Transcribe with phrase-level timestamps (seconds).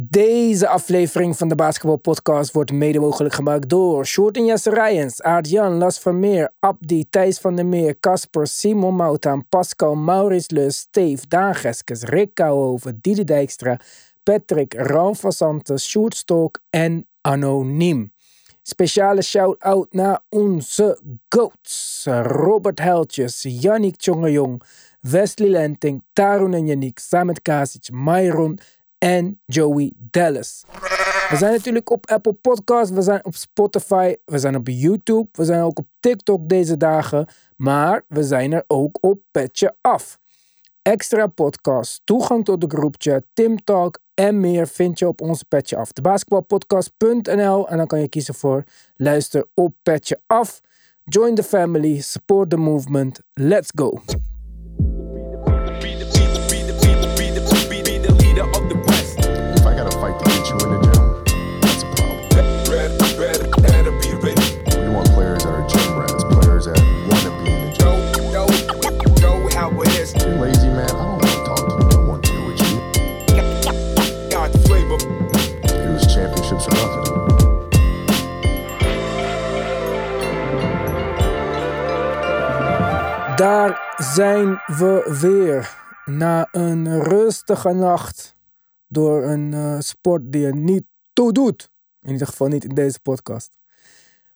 [0.00, 5.22] Deze aflevering van de Basketball Podcast wordt mede mogelijk gemaakt door Short en Jesse Rijens,
[5.22, 11.28] Aart-Jan, Las Vermeer, Abdi, Thijs van der Meer, Casper, Simon Moutaan, Pascal, Maurits Leus, Steve,
[11.28, 13.80] Daan Geskes, Rick Kouwhoven, Diede Dijkstra,
[14.22, 15.60] Patrick, Ran van
[16.08, 18.12] Stok en Anoniem.
[18.62, 22.04] Speciale shout-out naar onze goats.
[22.22, 24.62] Robert Heltjes, Yannick Tjongejong,
[25.00, 28.58] Wesley Lenting, Tarun en Yannick, Samet Kasic, Myron
[28.98, 30.64] en Joey Dallas.
[31.28, 35.44] We zijn natuurlijk op Apple Podcasts, we zijn op Spotify, we zijn op YouTube, we
[35.44, 40.18] zijn ook op TikTok deze dagen, maar we zijn er ook op Petje Af.
[40.82, 45.76] Extra podcasts, toegang tot de groepchat, Tim Talk en meer vind je op onze Petje
[45.76, 45.92] Af.
[45.92, 48.64] De basketbalpodcast.nl en dan kan je kiezen voor
[48.96, 50.60] luister op Petje Af.
[51.04, 53.20] Join the family, support the movement.
[53.32, 54.02] Let's go.
[83.38, 85.76] Daar zijn we weer.
[86.04, 88.36] Na een rustige nacht.
[88.86, 91.70] Door een eh, sport die er niet toe doet.
[92.02, 93.58] In ieder geval niet in deze podcast.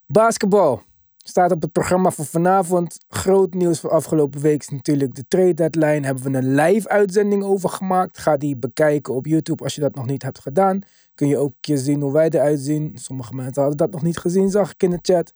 [0.06, 0.82] Basketbal
[1.16, 2.98] staat op het programma voor vanavond.
[3.08, 6.06] Groot nieuws voor afgelopen week is natuurlijk de trade deadline.
[6.06, 8.18] Hebben we een live uitzending over gemaakt.
[8.18, 10.82] Ga die bekijken op YouTube als je dat nog niet hebt gedaan.
[11.14, 12.92] Kun je ook je zien hoe wij eruit zien.
[12.94, 15.32] Sommige mensen hadden dat nog niet gezien, zag ik in de chat.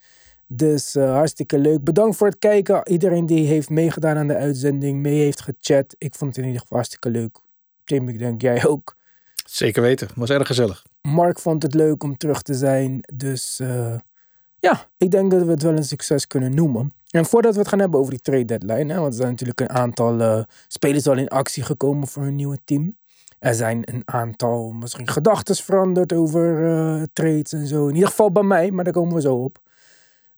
[0.49, 1.85] Dus eh, hartstikke leuk.
[1.85, 2.89] Bedankt voor het kijken.
[2.89, 5.95] Iedereen die heeft meegedaan aan de uitzending, mee heeft gechat.
[5.99, 7.39] Ik vond het in ieder geval hartstikke leuk.
[7.85, 8.97] Tim, ik denk jij ook.
[9.47, 10.09] Zeker weten.
[10.15, 10.85] Was erg gezellig.
[11.03, 13.01] Mark vond het leuk om terug te zijn.
[13.15, 13.95] Dus eh,
[14.59, 16.93] ja, ik denk dat we het wel een succes kunnen noemen.
[17.11, 19.61] En voordat we het gaan hebben over die trade deadline, hè, want er zijn natuurlijk
[19.61, 22.97] een aantal eh, spelers al in actie gekomen voor hun nieuwe team.
[23.39, 27.89] Er zijn een aantal misschien gedachten veranderd over trades en zo.
[27.89, 29.59] In ieder geval bij mij, maar daar komen we zo op.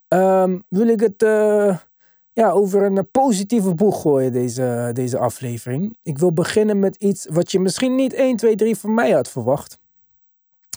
[0.08, 1.78] Ehm, wil ik het eh,
[2.32, 5.96] ja, over een positieve boeg gooien, deze, deze aflevering.
[6.02, 9.30] Ik wil beginnen met iets wat je misschien niet 1, 2, 3 van mij had
[9.30, 9.78] verwacht.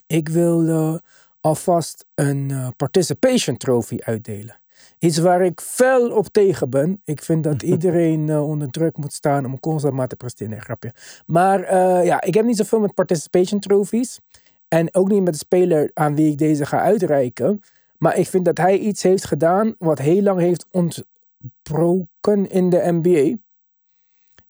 [0.07, 0.99] Ik wil
[1.41, 4.59] alvast een eh, participation trophy uitdelen.
[4.99, 7.01] Iets waar ik fel op tegen ben.
[7.03, 10.51] Ik vind dat iedereen eh, onder druk moet staan om constant maar te presteren.
[10.51, 10.93] Nee, grapje.
[11.25, 11.75] Maar
[12.05, 14.19] ja, ik heb niet zoveel met participation trophies.
[14.67, 17.61] En ook niet met de speler aan wie ik deze ga uitreiken.
[18.01, 22.91] Maar ik vind dat hij iets heeft gedaan wat heel lang heeft ontbroken in de
[22.91, 23.37] NBA.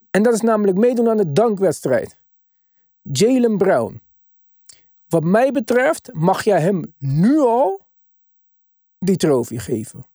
[0.09, 2.17] En dat is namelijk meedoen aan de dankwedstrijd.
[3.01, 4.01] Jalen Brown.
[5.07, 7.87] Wat mij betreft mag jij hem nu al
[8.97, 10.05] die trofee geven.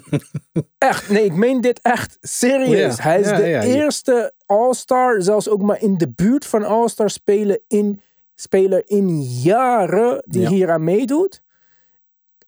[0.78, 2.96] echt, nee, ik meen dit echt serieus.
[2.96, 6.64] Ja, Hij is ja, de ja, eerste All-Star, zelfs ook maar in de buurt van
[6.64, 8.00] All-Star spelen in,
[8.34, 11.41] speler in jaren die hier aan meedoet.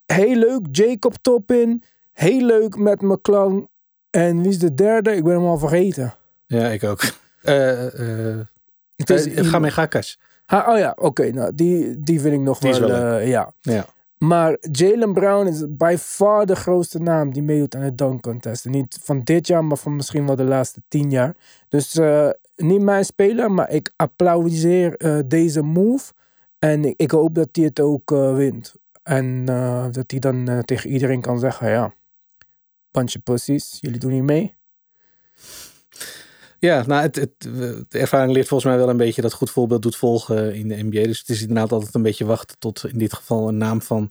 [0.06, 1.82] Heel leuk, Jacob Toppin.
[2.12, 3.68] Heel leuk met McClung.
[4.10, 5.16] En wie is de derde?
[5.16, 6.14] Ik ben hem al vergeten.
[6.46, 7.02] Ja, ik ook.
[7.42, 8.46] Eh eh
[8.96, 9.28] Het is
[9.72, 10.18] Gakas.
[10.46, 11.30] Ha, oh ja, oké.
[11.30, 13.52] nou, die, die vind ik nog Die is wel, wel eh, ja.
[13.60, 13.86] Ja.
[14.18, 18.64] Maar Jalen Brown is by far de grootste naam die meedoet aan het dunk contest.
[18.64, 21.36] En niet van dit jaar, maar van misschien wel de laatste tien jaar.
[21.68, 26.12] Dus eh, niet mijn speler, maar ik applaudiseer deze move.
[26.58, 28.74] En ik, ik hoop dat hij het ook wint.
[29.04, 31.94] En eh, dat hij dan eh, tegen iedereen kan zeggen, ja,
[32.90, 34.56] of pussies, jullie doen niet mee.
[36.58, 39.96] Ja, nou, het, de ervaring leert volgens mij wel een beetje dat goed voorbeeld doet
[39.96, 41.02] volgen in de NBA.
[41.02, 44.10] Dus het is inderdaad altijd een beetje wachten tot in dit geval een naam van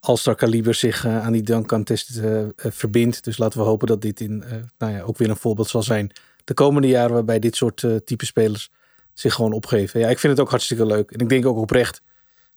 [0.00, 0.36] All-Star
[0.74, 3.24] zich eh, aan die dunk contest eh, verbindt.
[3.24, 4.44] Dus laten we hopen dat dit in,
[4.78, 6.12] nou ja, ook weer een voorbeeld zal zijn
[6.44, 8.70] de komende jaren waarbij dit soort type spelers
[9.12, 10.00] zich gewoon opgeven.
[10.00, 11.10] Ja, ik vind het ook hartstikke leuk.
[11.10, 12.02] En ik denk ook oprecht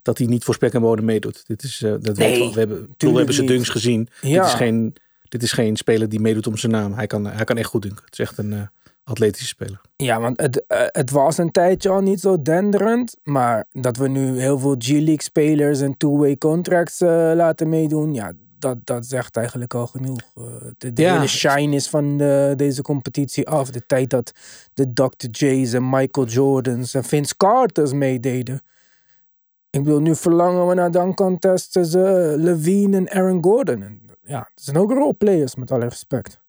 [0.06, 1.44] dat hij niet voor spek en bodem meedoet.
[1.48, 2.54] Dit is, eh, dat Nee, we.
[2.54, 3.48] We hebben, we hebben niet.
[3.48, 4.07] dunks gezien.
[4.22, 4.38] Ja.
[4.42, 4.96] Dit is geen
[5.30, 6.94] dit is geen speler die meedoet om zijn naam.
[6.94, 8.04] Hij kan, hij kan echt goed dunken.
[8.06, 8.62] Het is echt een eh,
[9.04, 9.81] atletische speler.
[9.96, 13.16] Ja, want het, eh, het was een tijdje al niet zo denderend.
[13.24, 17.00] Maar dat we nu heel veel G-League spelers en two-way contracts
[17.36, 18.13] laten meedoen.
[18.13, 20.19] Ja, dat, dat zegt eigenlijk al genoeg.
[20.78, 21.13] De de Ja.
[21.13, 23.69] hele shine is van de, deze competitie af.
[23.72, 24.31] De tijd dat
[24.74, 25.28] de Dr.
[25.46, 28.62] J's en Michael Jordans en Vince Carters meededen.
[29.75, 34.01] Ik bedoel, nu verlangen we naar dan contest tussen Levine en Aaron Gordon.
[34.24, 36.39] Ja, dat zijn ook roleplayers met alle respect.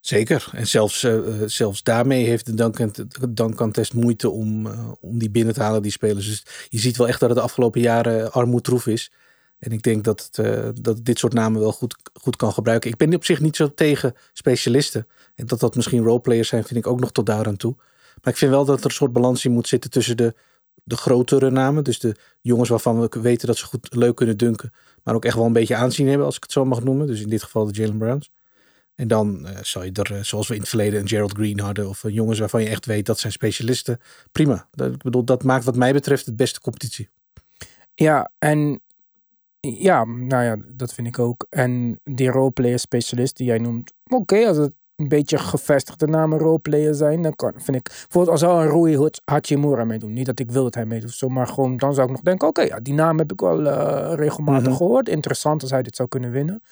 [0.00, 0.50] Zeker.
[0.52, 4.66] En zelfs, uh, zelfs daarmee heeft de Dunk Contest moeite om,
[5.00, 6.26] om die binnen te halen, die spelers.
[6.26, 9.12] Dus je ziet wel echt dat het de afgelopen jaren armoedroef is.
[9.58, 12.90] En ik denk dat, het, dat dit soort namen wel goed, goed kan gebruiken.
[12.90, 15.06] Ik ben op zich niet zo tegen specialisten.
[15.34, 17.74] En dat dat misschien roleplayers zijn, vind ik ook nog tot daar aan toe.
[18.22, 20.34] Maar ik vind wel dat er een soort balans in moet zitten tussen de,
[20.88, 21.84] de grotere namen.
[21.84, 24.72] Dus de jongens waarvan we weten dat ze goed leuk kunnen dunken.
[25.02, 27.06] Maar ook echt wel een beetje aanzien hebben, als ik het zo mag noemen.
[27.06, 28.30] Dus in dit geval de Jalen Browns.
[28.94, 31.88] En dan uh, zou je er, zoals we in het verleden een Gerald Green hadden.
[31.88, 34.00] Of jongens waarvan je echt weet dat zijn specialisten.
[34.32, 34.68] Prima.
[34.70, 37.08] Dat, ik bedoel, dat maakt wat mij betreft het beste competitie.
[37.94, 38.80] Ja, en
[39.60, 41.46] ja, nou ja, dat vind ik ook.
[41.50, 43.92] En die roleplayer specialist die jij noemt.
[44.06, 47.84] Oké, als het een beetje gevestigde namen roleplayer zijn, dan kan, vind ik.
[47.84, 50.12] Bijvoorbeeld als zou een Rui Hachimura meedoen.
[50.12, 52.48] Niet dat ik wil dat hij meedoet, zo, maar gewoon dan zou ik nog denken:
[52.48, 54.76] oké, ja, die naam heb ik wel uh, regelmatig mm -hmm.
[54.76, 55.08] gehoord.
[55.08, 56.62] Interessant als hij dit zou kunnen winnen.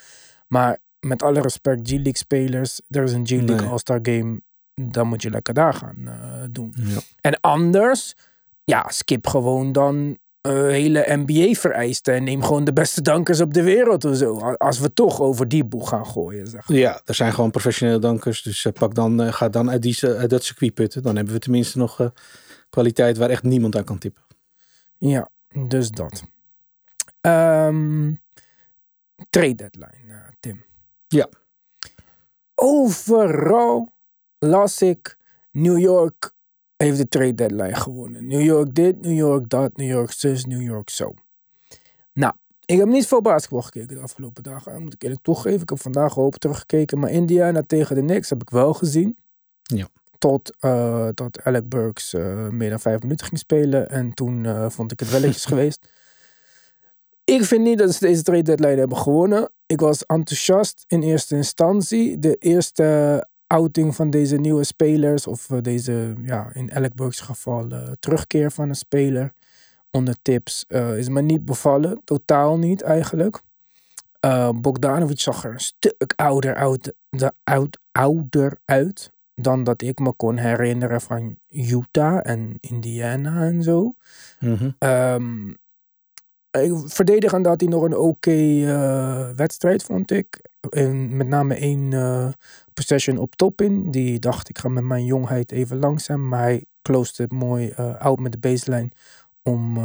[0.49, 3.69] Maar met alle respect, G-League spelers, er is een G-League nee.
[3.69, 4.41] All-Star Game.
[4.75, 6.15] Dan moet je lekker daar gaan uh,
[6.51, 6.75] doen.
[6.77, 6.99] Ja.
[7.21, 8.15] En anders,
[8.65, 12.15] ja, skip gewoon dan uh, hele NBA-vereisten.
[12.15, 14.39] En neem gewoon de beste dankers op de wereld of zo.
[14.39, 16.47] Als we toch over die boeg gaan gooien.
[16.47, 16.69] Zeg.
[16.69, 18.43] Ja, er zijn gewoon professionele dankers.
[18.43, 21.03] Dus uh, pak dan, uh, ga dan uit, die, uit dat circuit putten.
[21.03, 22.11] Dan hebben we tenminste nog
[22.71, 24.23] kwaliteit waar echt niemand aan kan tippen.
[24.99, 25.31] Ja,
[25.69, 26.23] dus dat.
[27.21, 28.21] Um,
[29.31, 30.65] trade deadline, Tim.
[31.09, 31.29] Ja.
[32.55, 33.93] Overal
[34.39, 35.17] las ik
[35.51, 36.35] New York
[36.77, 38.27] heeft de trade deadline gewonnen.
[38.27, 41.15] New York dit, New York dat, New York zus, New York zo.
[42.13, 42.35] Nou,
[42.65, 44.73] ik heb niet veel basketbal gekeken de afgelopen dagen.
[44.73, 45.61] Dat moet ik eerlijk toegeven.
[45.61, 46.99] Ik heb vandaag hoop teruggekeken.
[46.99, 49.17] Maar Indiana tegen de Knicks heb ik wel gezien.
[49.63, 49.89] Ja.
[50.19, 53.91] Tot, uh, tot Alec Burks uh, meer dan vijf minuten ging spelen.
[53.91, 55.89] En toen uh, vond ik het welletjes geweest.
[57.25, 59.51] Ik vind niet dat ze deze trade deadline hebben gewonnen.
[59.67, 62.19] Ik was enthousiast in eerste instantie.
[62.19, 67.91] De eerste outing van deze nieuwe spelers, of deze, ja, in Alec Burks geval, uh,
[67.99, 69.33] terugkeer van een speler
[69.91, 72.01] onder tips, uh, is me niet bevallen.
[72.05, 73.41] Totaal niet eigenlijk.
[74.25, 79.99] Uh, Bogdanovic zag er een stuk ouder, oud, de, oud, ouder uit dan dat ik
[79.99, 83.95] me kon herinneren van Utah en Indiana en zo.
[84.41, 84.77] Mm -hmm.
[84.79, 85.57] um,
[86.89, 90.41] verdedigend had hij nog een oké okay, uh, wedstrijd, vond ik.
[91.09, 92.29] Met name één uh,
[92.75, 93.91] possession op top in.
[93.91, 96.29] Die dacht, ik ga met mijn jongheid even langzaam.
[96.29, 98.91] Maar hij closed het mooi uh, met de baseline
[99.43, 99.79] om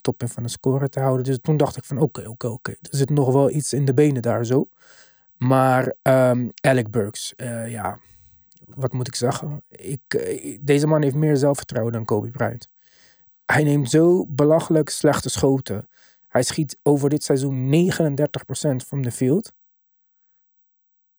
[0.00, 1.24] top in van de score te houden.
[1.24, 2.70] Dus toen dacht ik van oké, oké, oké.
[2.70, 4.68] Er zit nog wel iets in de benen daar zo.
[5.36, 7.32] Maar um, Alec Burks,
[7.66, 7.98] ja,
[8.74, 9.62] wat moet ik zeggen?
[9.70, 10.00] Ik,
[10.60, 12.68] deze man heeft meer zelfvertrouwen dan Kobe Bryant.
[13.46, 15.88] Hij neemt zo belachelijk slechte schoten.
[16.28, 19.52] Hij schiet over dit seizoen 39% van de field.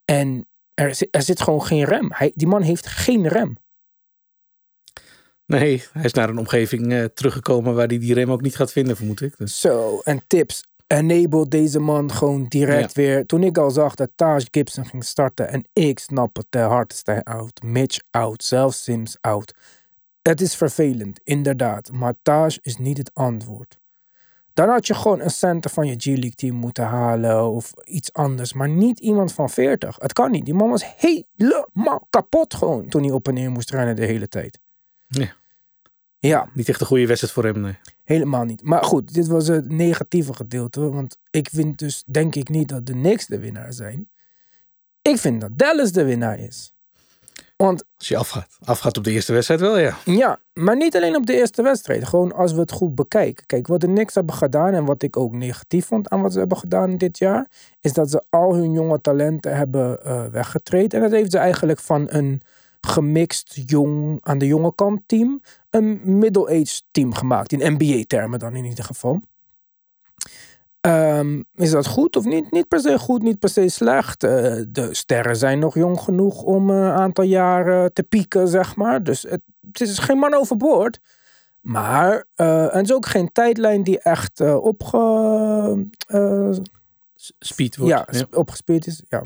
[0.06, 2.12] En er, er zit gewoon geen rem.
[2.14, 3.58] Hij, die man heeft geen rem.
[5.46, 8.72] Nee, hij is naar een omgeving uh, teruggekomen waar hij die rem ook niet gaat
[8.72, 9.38] vinden, vermoed ik.
[9.38, 9.60] Dus.
[9.60, 10.64] Zo, en tips.
[10.88, 13.02] Enable deze man gewoon direct ja.
[13.02, 13.26] weer.
[13.26, 17.24] Toen ik al zag dat Taj Gibson ging starten en ik snap het, de Hartenstein
[17.24, 19.54] out, Mitch out, zelfs Sims out.
[20.22, 23.78] Het is vervelend, inderdaad, maar Taj is niet het antwoord.
[24.56, 28.54] Dan had je gewoon een center van je G-League team moeten halen of iets anders.
[28.54, 29.96] Maar niet iemand van 40.
[30.00, 30.46] Het kan niet.
[30.46, 34.28] Die man was helemaal kapot gewoon toen hij op en neer moest rennen de hele
[34.28, 34.60] tijd.
[35.08, 35.36] Ja.
[36.20, 36.50] Ja.
[36.54, 37.78] Niet echt een goede wedstrijd voor hem, nee.
[38.04, 38.62] Helemaal niet.
[38.64, 40.90] Maar goed, dit was het negatieve gedeelte.
[40.90, 44.10] Want ik vind dus, denk ik niet dat de Knicks de winnaar zijn.
[45.02, 46.75] Ik vind dat Dallas de winnaar is.
[47.56, 48.58] Want, als je afgaat.
[48.64, 49.98] Afgaat op de eerste wedstrijd wel, ja.
[50.06, 52.08] Ja, maar niet alleen op de eerste wedstrijd.
[52.08, 53.46] Gewoon als we het goed bekijken.
[53.46, 56.40] Kijk, wat de Knicks hebben gedaan en wat ik ook negatief vond aan wat ze
[56.40, 57.50] hebben gedaan dit jaar,
[57.82, 60.94] is dat ze al hun jonge talenten hebben uh, weggetraind.
[60.94, 62.42] En dat heeft ze eigenlijk van een
[62.82, 67.52] gemixt jong, aan de jonge kant team, een middle-aged team gemaakt.
[67.52, 69.22] In NBA-termen dan in ieder geval.
[70.86, 72.52] Um, is dat goed of niet?
[72.52, 74.24] Niet per se goed, niet per se slecht.
[74.24, 74.32] Uh,
[74.70, 79.04] de sterren zijn nog jong genoeg om een aantal jaren te pieken, zeg maar.
[79.04, 81.00] Dus het, het is geen man overboord.
[81.62, 85.88] Maar uh, en het is ook geen tijdlijn die echt opge...
[87.40, 87.94] Speed wordt.
[87.94, 89.04] Ja, ja, opgespeed is.
[89.08, 89.24] Ja,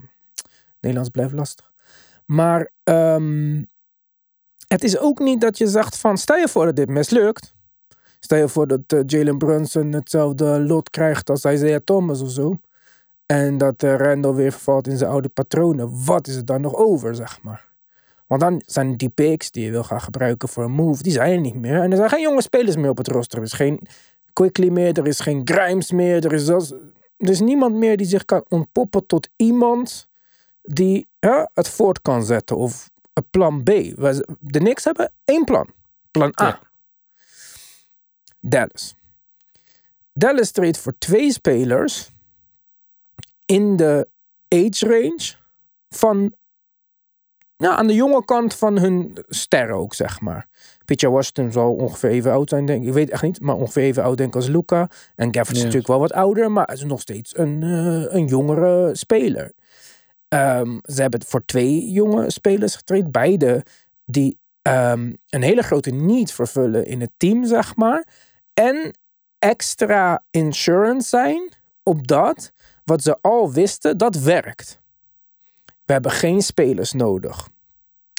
[0.80, 1.72] Nederlands blijft lastig.
[2.26, 3.68] Maar um,
[4.68, 6.18] het is ook niet dat je zegt van...
[6.18, 7.54] Stel je voor dat dit mislukt.
[8.20, 12.60] Stel je voor dat uh, Jalen Brunson hetzelfde lot krijgt als Isaiah Thomas of zo.
[13.26, 16.06] En dat uh, Randall weer vervalt in zijn oude patronen.
[16.06, 17.68] Wat is er dan nog over, zeg maar?
[18.28, 21.34] Want dan zijn die picks die je wil gaan gebruiken voor een move, die zijn
[21.34, 21.82] er niet meer.
[21.82, 23.38] En er zijn geen jonge spelers meer op het roster.
[23.38, 23.88] Er is geen
[24.34, 26.26] Quickly meer, er is geen Grimes meer.
[26.26, 30.08] Er is, er is niemand meer die zich kan ontpoppen tot iemand
[30.62, 31.08] die
[31.54, 32.58] het voort kan zetten.
[32.58, 33.66] Of een plan B.
[34.40, 35.74] De Knicks hebben één plan.
[36.12, 36.69] Plan A.
[38.40, 38.96] Dallas.
[40.14, 42.12] Dallas treedt voor twee spelers
[43.46, 44.08] in de
[44.48, 45.32] age range
[45.90, 46.34] van
[47.58, 50.48] ja, aan de jonge kant van hun sterren ook, zeg maar.
[50.86, 52.88] Pitcher Washington zal ongeveer even oud zijn, denk ik.
[52.88, 54.90] Ik weet echt niet, maar ongeveer even oud denk ik als Luca.
[55.16, 55.64] En Gafford is Ja.
[55.64, 59.52] natuurlijk wel wat ouder, maar is nog steeds een, eh, een jongere speler.
[60.28, 63.12] Ehm, ze hebben voor twee jonge spelers getraind.
[63.12, 63.66] Beide
[64.06, 68.08] die ehm, een hele grote need vervullen in het team, zeg maar.
[68.60, 68.94] En
[69.40, 71.52] extra insurance zijn
[71.84, 72.52] op dat
[72.84, 74.80] wat ze al wisten, dat werkt.
[75.66, 77.50] We hebben geen spelers nodig,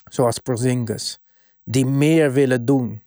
[0.04, 1.18] zoals Porzingis,
[1.64, 3.02] die meer willen doen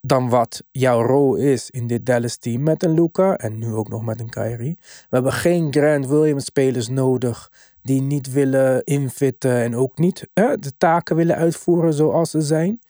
[0.00, 3.88] dan wat jouw rol is in dit Dallas team met een Luca en nu ook
[3.88, 4.78] nog met een Kyrie.
[4.80, 10.72] We hebben geen Grant Williams spelers nodig die niet willen infitten en ook niet de
[10.78, 12.80] taken willen uitvoeren zoals ze zijn.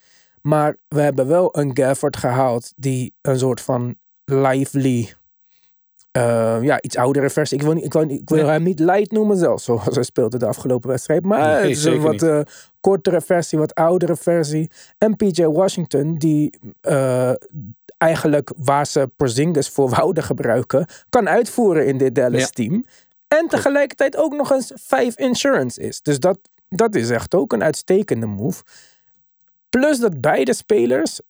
[0.48, 5.14] Maar we hebben wel een Gafford gehaald die een soort van lively,
[6.10, 7.58] eh, ja, iets oudere versie.
[7.58, 10.38] Ik wil, niet, ik wil, ik wil hem niet light noemen zelfs, zoals hij speelde
[10.38, 11.24] de afgelopen wedstrijd.
[11.24, 12.40] Maar Nee, is een wat eh,
[12.80, 14.70] kortere versie, wat oudere versie.
[14.98, 17.32] En PJ Washington, die eh,
[17.98, 22.46] eigenlijk waar ze Porzingis voor wouden gebruiken, kan uitvoeren in dit Dallas Ja.
[22.46, 22.84] team.
[23.28, 26.00] En tegelijkertijd ook nog eens 5 insurance is.
[26.02, 28.62] Dus dat, dat is echt ook een uitstekende move.
[29.78, 31.20] Plus dat beide spelers,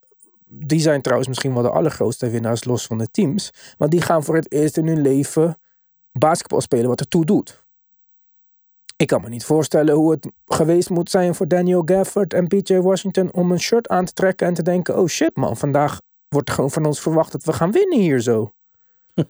[0.47, 3.53] die zijn trouwens misschien wel de allergrootste winnaars los van de teams.
[3.79, 5.59] Want die gaan voor het eerst in hun leven
[6.13, 7.65] basketbal spelen wat ertoe doet.
[8.97, 12.75] Ik kan me niet voorstellen hoe het geweest moet zijn voor Daniel Gafford en PJ
[12.77, 16.49] Washington om een shirt aan te trekken en te denken: oh shit man, vandaag wordt
[16.49, 18.53] er gewoon van ons verwacht dat we gaan winnen hier zo.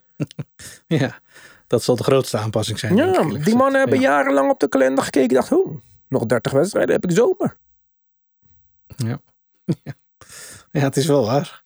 [0.87, 1.19] Ja,
[1.67, 2.97] dat zal de grootste aanpassing zijn.
[2.97, 4.09] Ja, die mannen hebben Ja.
[4.09, 5.35] jarenlang op de kalender gekeken.
[5.35, 5.77] Dacht, oh,
[6.09, 7.57] nog 30 wedstrijden heb ik zomer.
[10.71, 11.63] Ja, het is wel waar.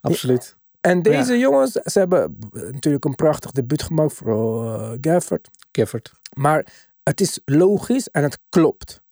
[0.00, 0.56] Absoluut.
[0.80, 5.48] En deze jongens, ze hebben natuurlijk een prachtig debuut gemaakt, vooral eh Gafford.
[5.72, 6.12] Gafford.
[6.32, 6.66] Maar
[7.02, 9.02] het is logisch en het klopt.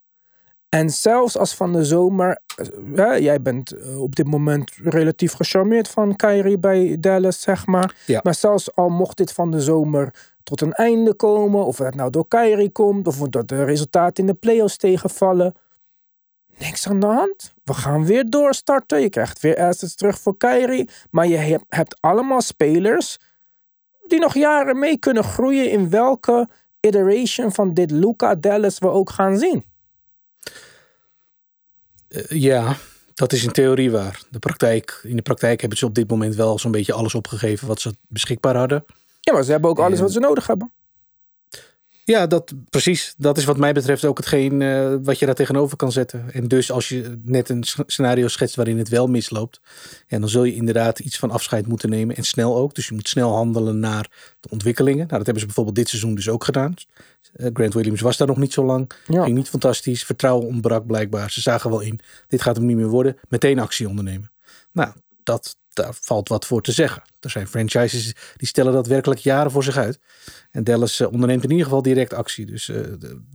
[0.68, 5.32] En zelfs als van de zomer, eh, ja, jij bent eh, op dit moment relatief
[5.32, 7.94] gecharmeerd van Kyrie bij Dallas, zeg maar.
[8.06, 8.20] Ja.
[8.22, 12.10] Maar zelfs al mocht dit van de zomer tot een einde komen, of het nou
[12.10, 15.54] door Kyrie komt, of dat de resultaten in de playoffs tegenvallen.
[16.58, 17.54] Niks aan de hand.
[17.64, 19.00] We gaan weer doorstarten.
[19.00, 20.88] Je krijgt weer assets terug voor Kyrie.
[21.10, 23.18] Maar je hebt, allemaal spelers
[24.06, 26.48] die nog jaren mee kunnen groeien in welke
[26.80, 29.64] iteration van dit Luca Dallas we ook gaan zien.
[32.08, 32.76] Eh, ja,
[33.14, 34.22] dat is in theorie waar.
[34.30, 37.68] De praktijk, in de praktijk hebben ze op dit moment wel zo'n beetje alles opgegeven
[37.68, 38.84] wat ze beschikbaar hadden.
[39.20, 40.72] Ja, maar ze hebben ook alles En- wat ze nodig hebben.
[42.04, 43.14] Ja, dat, precies.
[43.16, 46.32] Dat is wat mij betreft ook hetgeen eh, wat je daar tegenover kan zetten.
[46.32, 49.60] En dus als je net een scenario schetst waarin het wel misloopt.
[50.06, 52.16] Ja, dan zul je inderdaad iets van afscheid moeten nemen.
[52.16, 52.74] En snel ook.
[52.74, 55.06] Dus je moet snel handelen naar de ontwikkelingen.
[55.06, 56.74] Nou, dat hebben ze bijvoorbeeld dit seizoen dus ook gedaan.
[57.32, 58.90] Eh, Grant Williams was daar nog niet zo lang.
[59.06, 59.24] Ja.
[59.24, 60.04] Ging niet fantastisch.
[60.04, 61.30] Vertrouwen ontbrak blijkbaar.
[61.30, 62.00] Ze zagen wel in.
[62.28, 63.16] Dit gaat hem niet meer worden.
[63.28, 64.30] Meteen actie ondernemen.
[64.72, 64.92] Nou,
[65.22, 67.02] dat, daar valt wat voor te zeggen.
[67.20, 70.00] Er zijn franchises die stellen dat werkelijk jaren voor zich uit.
[70.50, 72.46] En Dallas eh, onderneemt in ieder geval direct actie.
[72.46, 72.80] Dus eh,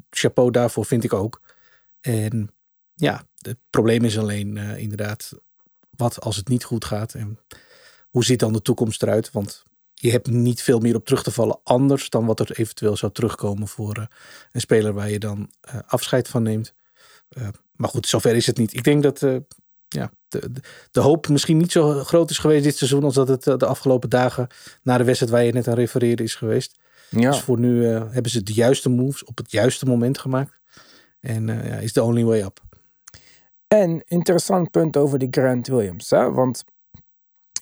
[0.09, 1.41] chapeau daarvoor vind ik ook.
[2.01, 2.49] En
[2.93, 5.31] ja, het probleem is alleen eh, inderdaad
[5.89, 7.13] wat als het niet goed gaat.
[7.13, 7.39] En
[8.09, 9.31] hoe ziet dan de toekomst eruit?
[9.31, 9.63] Want
[9.93, 13.11] je hebt niet veel meer op terug te vallen anders dan wat er eventueel zou
[13.11, 14.07] terugkomen voor
[14.51, 15.51] een speler waar je dan
[15.85, 16.73] afscheid van neemt.
[17.71, 18.73] Maar goed, zover is het niet.
[18.73, 19.19] Ik denk dat
[19.87, 23.27] ja, de, de, de hoop misschien niet zo groot is geweest dit seizoen als dat
[23.27, 24.47] het eh, de afgelopen dagen
[24.83, 26.79] na de wedstrijd waar je net aan refereerde is geweest.
[27.09, 27.29] Ja.
[27.29, 30.59] Dus voor nu eh, hebben ze de juiste moves op het juiste moment gemaakt.
[31.19, 32.61] En eh, ja, is the only way up.
[33.67, 36.09] En interessant punt over die Grant Williams.
[36.09, 36.31] Hè?
[36.31, 36.63] Want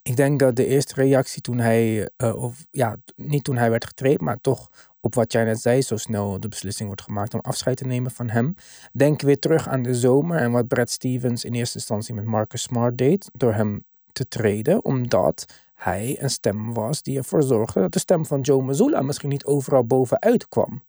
[0.04, 4.22] ik denk dat de eerste reactie toen hij, of ja, niet toen hij werd getraind,
[4.22, 4.70] maar toch
[5.06, 8.12] op wat jij net zei, zo snel de beslissing wordt gemaakt om afscheid te nemen
[8.12, 8.56] van hem.
[8.92, 12.62] Denk weer terug aan de zomer en wat Brad Stevens in eerste instantie met Marcus
[12.62, 17.94] Smart deed, door hem te treden, omdat hij een stem was die ervoor zorgde dat
[17.94, 20.84] de stem van Joe Mazzulla misschien niet overal bovenuit kwam.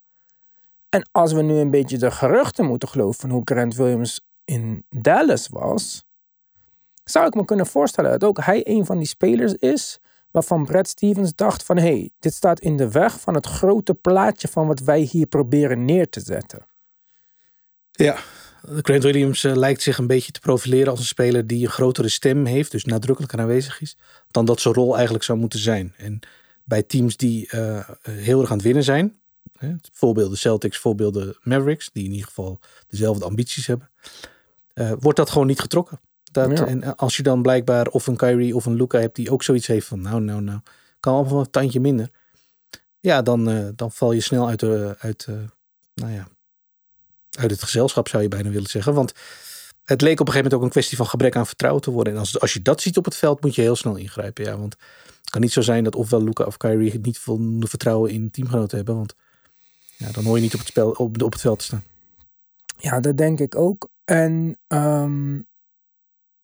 [0.88, 4.84] En als we nu een beetje de geruchten moeten geloven van hoe Grant Williams in
[4.90, 6.04] Dallas was,
[7.04, 10.00] zou ik me kunnen voorstellen dat ook hij een van die spelers is
[10.36, 13.94] waarvan Brad Stevens dacht van hé, hey, dit staat in de weg van het grote
[13.94, 16.66] plaatje van wat wij hier proberen neer te zetten.
[17.90, 18.18] Ja,
[18.62, 22.08] Grant Williams eh, lijkt zich een beetje te profileren als een speler die een grotere
[22.08, 23.96] stem heeft, dus nadrukkelijker aanwezig is,
[24.30, 25.94] dan dat zijn rol eigenlijk zou moeten zijn.
[25.96, 26.20] En
[26.64, 29.20] bij teams die eh, heel erg aan het winnen zijn,
[29.58, 33.90] hè, voorbeelden Celtics, voorbeelden Mavericks, die in ieder geval dezelfde ambities hebben,
[34.72, 36.00] eh, wordt dat gewoon niet getrokken.
[36.44, 36.66] Dat, Ja.
[36.66, 39.66] En als je dan blijkbaar of een Kyrie of een Luca hebt die ook zoiets
[39.66, 40.60] heeft van nou, nou, nou,
[41.00, 42.10] kan allemaal een tandje minder.
[43.00, 45.34] Ja, dan, eh, dan val je snel uit, de, uit, eh,
[45.94, 46.28] nou ja,
[47.30, 48.94] uit het gezelschap zou je bijna willen zeggen.
[48.94, 49.12] Want
[49.84, 52.12] het leek op een gegeven moment ook een kwestie van gebrek aan vertrouwen te worden.
[52.12, 54.44] En als, als je dat ziet op het veld, moet je heel snel ingrijpen.
[54.44, 54.76] Ja, want
[55.20, 58.76] het kan niet zo zijn dat ofwel Luca of Kyrie niet voldoende vertrouwen in teamgenoten
[58.76, 58.96] hebben.
[58.96, 59.14] Want
[59.96, 61.84] ja, dan hoor je niet op het, spel, op, op het veld te staan.
[62.78, 63.88] Ja, dat denk ik ook.
[64.04, 65.40] En ehm,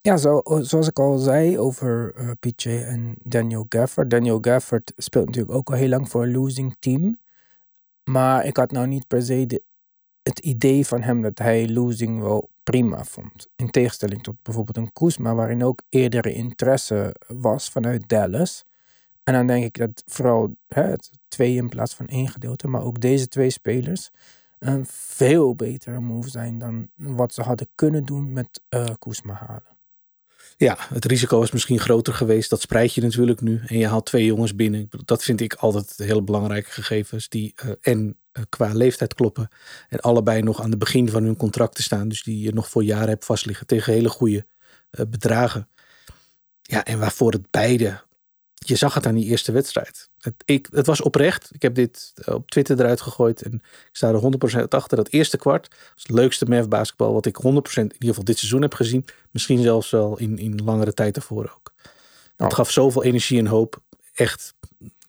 [0.02, 4.11] ja, zo, zoals ik al zei over eh PJ en Daniel Gafford.
[4.11, 7.18] Daniel Gafford speelt natuurlijk ook al heel lang voor een losing team.
[8.04, 9.62] Maar ik had nou niet per se
[10.23, 13.49] het idee van hem dat hij losing wel prima vond.
[13.56, 18.64] In tegenstelling tot bijvoorbeeld een Kuzma, waarin ook eerdere interesse was vanuit Dallas.
[19.25, 22.82] En dan denk ik dat vooral hè, het twee in plaats van één gedeelte, maar
[22.82, 24.11] ook deze twee spelers
[24.59, 29.72] een veel betere move zijn dan wat ze hadden kunnen doen met eh Kuzma halen.
[30.62, 32.50] Ja, het risico is misschien groter geweest.
[32.50, 33.61] Dat spreid je natuurlijk nu.
[33.66, 34.88] En je haalt twee jongens binnen.
[35.04, 37.28] Dat vind ik altijd hele belangrijke gegevens.
[37.28, 39.49] Die eh, en eh, qua leeftijd kloppen.
[39.88, 42.09] En allebei nog aan het begin van hun contracten staan.
[42.09, 43.66] Dus die je nog voor jaren hebt vastliggen.
[43.66, 44.47] Tegen hele goede
[44.90, 45.69] eh, bedragen.
[46.62, 48.00] Ja, en waarvoor het beide.
[48.64, 50.09] Je zag het aan die eerste wedstrijd.
[50.19, 51.50] Het, ik, het was oprecht.
[51.52, 53.42] Ik heb dit eh, op Twitter eruit gegooid.
[53.42, 54.97] En ik sta er 100% achter.
[54.97, 57.12] Dat eerste kwart het leukste Mavs basketbal.
[57.12, 59.04] Wat ik 100% in ieder geval dit seizoen heb gezien.
[59.31, 61.73] Misschien zelfs wel in, in langere tijd ervoor ook.
[61.83, 61.90] Het
[62.37, 62.54] Nou.
[62.54, 63.83] gaf zoveel energie en hoop.
[64.14, 64.54] Echt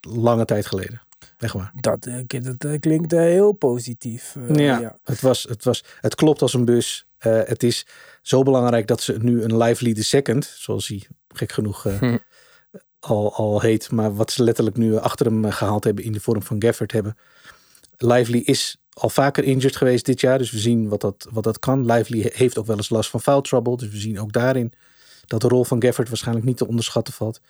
[0.01, 1.01] lange tijd geleden.
[1.37, 1.71] Echt waar.
[1.75, 4.35] Dat, eh, dat eh, klinkt heel positief.
[4.47, 4.97] ja, ja.
[5.03, 7.07] Het, was, het, was, het klopt als een bus.
[7.17, 7.87] Het is
[8.21, 12.17] zo belangrijk dat ze nu een lively the second, zoals hij gek genoeg Hm.
[13.03, 16.19] Al, al heet, maar wat ze letterlijk nu achter hem eh, gehaald hebben in de
[16.19, 17.17] vorm van Gafford hebben.
[17.97, 21.59] Lively is al vaker injured geweest dit jaar, dus we zien wat dat, wat dat
[21.59, 21.85] kan.
[21.85, 24.73] Lively heeft ook wel eens last van foul trouble, dus we zien ook daarin
[25.25, 27.41] dat de rol van Gafford waarschijnlijk niet te onderschatten valt.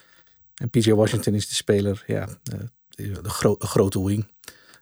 [0.54, 4.28] En PJ Washington is de speler, ja, eh, de, gro- de grote wing.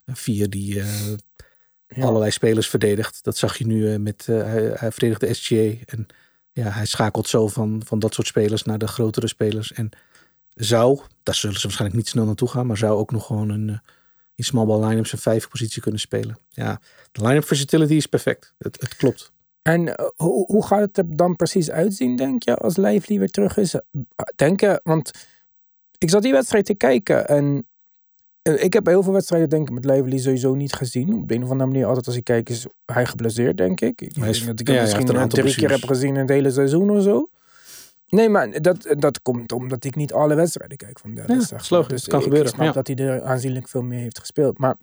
[0.05, 1.09] Een vier die eh,
[1.87, 2.03] Ja.
[2.05, 3.23] allerlei spelers verdedigt.
[3.23, 5.73] Dat zag je nu met, eh, hij, hij verdedigt de SGA.
[5.85, 6.07] En
[6.51, 9.71] ja, hij schakelt zo van, van dat soort spelers naar de grotere spelers.
[9.73, 9.89] En
[10.53, 13.69] zou, daar zullen ze waarschijnlijk niet snel naartoe gaan, maar zou ook nog gewoon een,
[13.69, 13.77] eh,
[14.35, 16.37] in small ball line-up zijn vijf positie kunnen spelen.
[16.49, 16.79] Ja,
[17.11, 18.53] de line-up versatility is perfect.
[18.57, 19.31] Het, het klopt.
[19.61, 23.31] En eh, hoe, hoe gaat het er dan precies uitzien, denk je, als Lively weer
[23.31, 23.75] terug is?
[24.35, 25.11] Denken, want
[25.97, 27.65] ik zat die wedstrijd te kijken en
[28.41, 31.13] eh, ik heb heel veel wedstrijden denk ik met Lively sowieso niet gezien.
[31.13, 34.01] Op de een of andere manier, altijd als ik kijk, is hij geblesseerd, denk ik.
[34.01, 36.29] Ik Hij is- denk dat ik hem misschien een drie keer heb gezien in het
[36.29, 37.29] hele seizoen of zo.
[38.11, 41.49] Nee, maar dat, dat komt omdat ik niet alle wedstrijden kijk van Dallas.
[41.49, 41.87] Ja, logisch.
[41.87, 42.73] Dus Het kan ik, gebeuren, ik snap ja.
[42.73, 44.57] dat hij er aanzienlijk veel meer heeft gespeeld.
[44.57, 44.75] Maar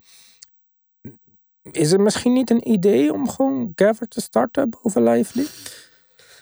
[1.71, 5.45] is het misschien niet een idee om gewoon Gafford te starten boven Lively?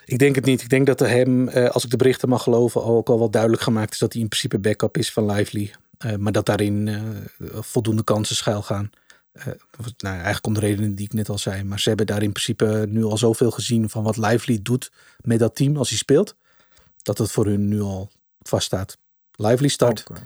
[0.06, 0.62] Ik denk het niet.
[0.62, 3.30] Ik denk dat er hem, eh, als ik de berichten mag geloven, ook al wel
[3.30, 5.72] duidelijk gemaakt is dat hij in principe backup is van Lively.
[5.98, 7.02] Eh, maar dat daarin eh,
[7.62, 8.90] voldoende kansen schuil gaan.
[9.32, 9.46] Eh,
[9.98, 11.64] nou, eigenlijk om de redenen die ik net al zei.
[11.64, 15.40] Maar ze hebben daar in principe nu al zoveel gezien van wat Lively doet met
[15.40, 16.36] dat team als hij speelt.
[17.08, 18.98] Dat het voor hun nu al vaststaat.
[19.32, 20.04] Lively start.
[20.12, 20.18] Eh,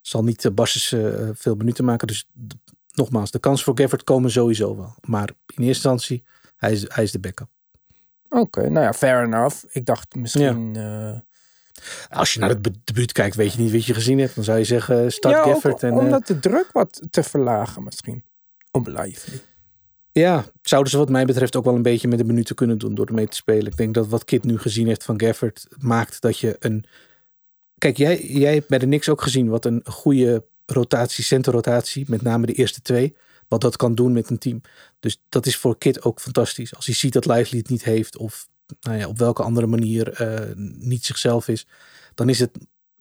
[0.00, 2.06] Zal niet uh, Barses eh, veel minuten maken.
[2.06, 2.28] Dus
[2.94, 4.94] nogmaals, de kansen voor Gafford komen sowieso wel.
[5.00, 6.24] Maar in eerste instantie,
[6.56, 7.48] hij is, hij is de backup.
[8.28, 9.64] Oké, nou ja, fair enough.
[9.68, 10.76] Ik dacht misschien...
[10.76, 11.18] eh,
[12.18, 14.34] Als je naar het debuut kijkt, weet je niet wat je gezien hebt.
[14.34, 15.80] Dan zou je zeggen, eh, start ja, ook.
[15.82, 18.24] En, om eh, dat de druk wat te verlagen misschien.
[18.70, 19.40] Op Lively.
[20.12, 22.94] Ja, zouden ze wat mij betreft ook wel een beetje met de minuten kunnen doen
[22.94, 23.66] door ermee te spelen.
[23.66, 26.84] Ik denk dat wat Kit nu gezien heeft van Gafford maakt dat je een...
[27.78, 32.22] Kijk, jij, jij hebt bij de Knicks ook gezien wat een goede rotatie, centerrotatie, met
[32.22, 33.16] name de eerste twee,
[33.48, 34.60] wat dat kan doen met een team.
[35.00, 36.74] Dus dat is voor Kit ook fantastisch.
[36.74, 38.48] Als hij ziet dat Lively het niet heeft of
[38.80, 41.66] nou ja, op welke andere manier eh, niet zichzelf is,
[42.14, 42.50] dan is het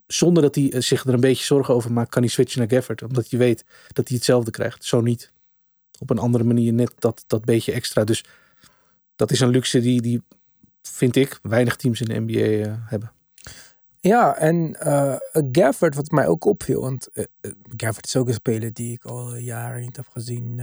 [0.07, 2.69] zonder dat hij eh, zich er een beetje zorgen over maakt, kan hij switchen naar
[2.69, 3.01] Gafford.
[3.01, 4.83] Omdat je weet dat hij hetzelfde krijgt.
[4.83, 5.31] Zo niet.
[5.99, 8.03] Op een andere manier net dat, dat beetje extra.
[8.03, 8.25] Dus
[9.15, 10.23] dat is een luxe die, die
[10.81, 13.11] vind ik, weinig teams in de NBA eh, hebben.
[13.99, 15.15] Ja, en eh
[15.51, 17.25] Gafford, wat mij ook opviel, want eh,
[17.77, 20.61] Gafford is ook een speler die ik al jaren niet heb gezien.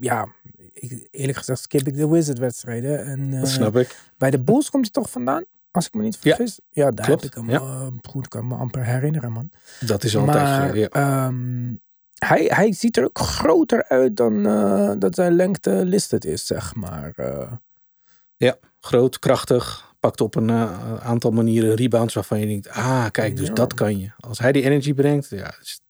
[0.00, 0.28] Ja,
[0.72, 3.04] ik, eerlijk gezegd skip ik de Wizard-wedstrijden.
[3.04, 3.96] En Dat snap ik.
[4.18, 5.44] bij de Bulls komt hij toch vandaan?
[5.70, 6.60] Als ik me niet vergis.
[6.70, 7.90] Ja, daar klopt, heb ik hem ja.
[8.02, 9.50] goed, kan me amper herinneren, man.
[9.80, 10.88] Dat is al een tijdje Maar ja.
[10.88, 11.74] ehm,
[12.18, 16.74] hij, hij ziet er ook groter uit dan eh, dat zijn lengte listed is, zeg
[16.74, 17.12] maar.
[17.16, 17.52] eh.
[18.80, 23.46] Groot, krachtig, pakt op een eh, aantal manieren rebounds waarvan je denkt, ah kijk, dus
[23.46, 23.52] Ja.
[23.54, 24.10] dat kan je.
[24.18, 25.80] Als hij die energy brengt, ja, is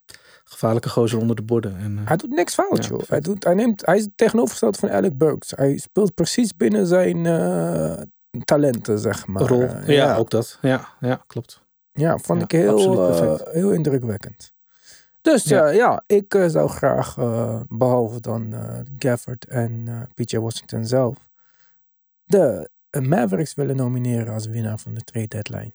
[0.43, 1.77] gevaarlijke gozer onder de borden.
[1.77, 3.01] En, Hij doet niks fout, Ja, joh.
[3.07, 5.51] Hij, doet, hij, neemt, hij is het tegenovergestelde van Alec Burks.
[5.55, 7.25] Hij speelt precies binnen zijn
[8.45, 9.41] talenten, zeg maar.
[9.41, 9.61] rol.
[9.63, 10.57] Eh, ja, ook dat.
[10.61, 11.61] Ja, ja klopt.
[11.91, 14.53] Ja, vond Ja, ik heel, heel indrukwekkend.
[15.25, 15.69] Dus Ja.
[15.69, 21.17] ja, ik eh, zou graag, eh, behalve dan eh Gafford en PJ Washington zelf,
[22.23, 22.69] de
[23.01, 25.71] Mavericks willen nomineren als winnaar van de trade deadline.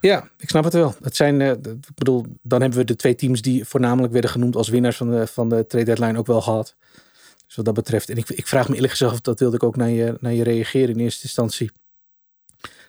[0.00, 0.94] Ja, ik snap het wel.
[1.02, 4.68] Het zijn, ik bedoel, dan hebben we de twee teams die voornamelijk werden genoemd als
[4.68, 6.76] winnaars van de, van de trade deadline ook wel gehad.
[7.46, 8.08] Dus wat dat betreft.
[8.08, 10.42] En ik, ik vraag me eerlijk gezegd, dat wilde ik ook naar je, naar je
[10.42, 11.70] reageren in eerste instantie.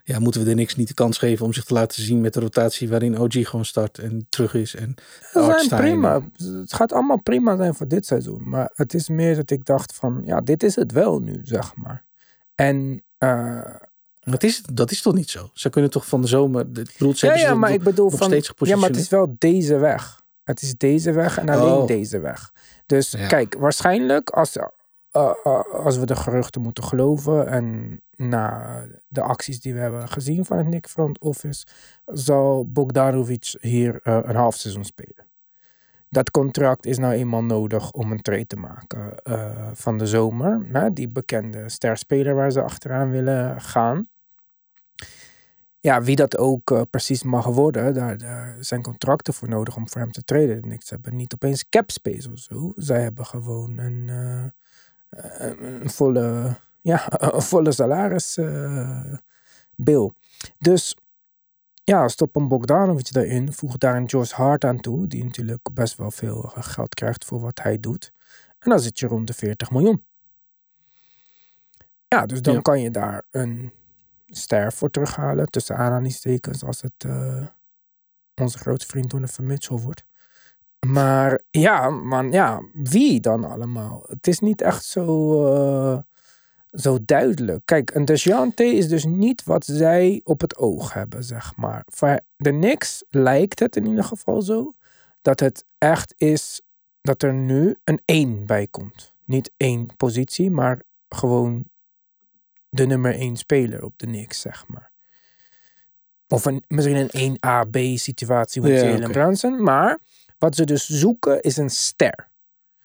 [0.09, 2.33] Ja, moeten we de niks niet de kans geven om zich te laten zien met
[2.33, 4.75] de rotatie waarin OG gewoon start en terug is.
[4.75, 4.95] En
[5.33, 6.21] Dat zijn prima.
[6.37, 8.49] Het gaat allemaal prima zijn voor dit seizoen.
[8.49, 11.75] Maar het is meer dat ik dacht van, ja, dit is het wel nu, zeg
[11.75, 12.05] maar.
[12.55, 13.75] En eh,
[14.19, 15.49] Dat is, dat is toch niet zo?
[15.53, 16.61] Ze kunnen toch van de zomer.
[16.61, 19.35] Ik bedoel, ze ja, ja, maar ik bedoel van, steeds ja, maar het is wel
[19.37, 20.21] deze weg.
[20.43, 21.87] Het is deze weg en alleen Oh.
[21.87, 22.51] deze weg.
[22.85, 23.27] Dus Ja.
[23.27, 24.57] kijk, waarschijnlijk als,
[25.11, 30.57] als we de geruchten moeten geloven en na de acties die we hebben gezien van
[30.57, 31.65] het Nick Front Office,
[32.05, 35.27] zal Bogdanovic hier eh, een half seizoen spelen.
[36.09, 40.67] Dat contract is nou eenmaal nodig om een trade te maken eh, van de zomer.
[40.71, 40.93] Hè?
[40.93, 44.09] Die bekende sterspeler waar ze achteraan willen gaan.
[45.79, 49.89] Ja, wie dat ook eh, precies mag worden, daar, daar zijn contracten voor nodig om
[49.89, 50.67] voor hem te treden.
[50.67, 52.71] Niks hebben niet opeens cap space of zo.
[52.75, 54.09] Zij hebben gewoon een,
[55.09, 59.13] een volle, ja, een volle salaris eh,
[59.75, 60.11] bill.
[60.57, 60.95] Dus
[61.83, 63.53] ja, stop een Bogdanovic daarin.
[63.53, 67.25] Voeg daar een Josh Hart aan toe, die natuurlijk best wel veel eh, geld krijgt
[67.25, 68.13] voor wat hij doet.
[68.59, 70.05] En dan zit je rond de 40 miljoen.
[72.07, 72.61] Ja, dus dan Ja.
[72.61, 73.73] kan je daar een
[74.25, 75.49] ster voor terughalen.
[75.49, 77.45] Tussen aanhalingstekens als het eh,
[78.41, 80.03] onze grote vriend Donovan Mitchell wordt.
[80.87, 84.03] Maar ja, man, ja, wie dan allemaal?
[84.07, 85.97] Het is niet echt zo, eh,
[86.67, 87.61] zo duidelijk.
[87.65, 91.83] Kijk, een Dejante is dus niet wat zij op het oog hebben, zeg maar.
[91.85, 94.73] Voor de Knicks lijkt het in ieder geval zo
[95.21, 96.61] dat het echt is
[97.01, 99.13] dat er nu een 1 bij komt.
[99.25, 101.63] Niet één positie, maar gewoon
[102.69, 104.91] de nummer 1 speler op de Knicks, zeg maar.
[106.27, 109.11] Of een, misschien een 1A-B situatie met Ja, Jalen oké.
[109.11, 109.63] Brunson.
[109.63, 109.99] Maar
[110.39, 112.29] wat ze dus zoeken is een ster.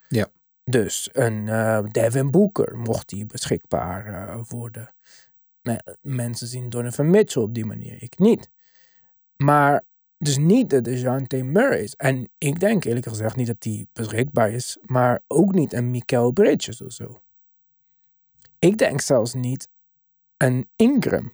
[0.09, 0.29] Ja.
[0.65, 4.95] Dus een eh, Devin Booker, mocht die beschikbaar eh, worden.
[5.63, 8.03] Nee, mensen zien Donovan Mitchell op die manier.
[8.03, 8.51] Ik niet.
[9.37, 9.83] Maar
[10.19, 11.95] dus niet de DeJounte Murray's.
[11.97, 14.79] En ik denk eerlijk gezegd niet dat die beschikbaar is.
[14.83, 17.21] Maar ook niet een Mikael Bridges of zo.
[18.59, 19.69] Ik denk zelfs niet
[20.37, 21.33] een Ingram.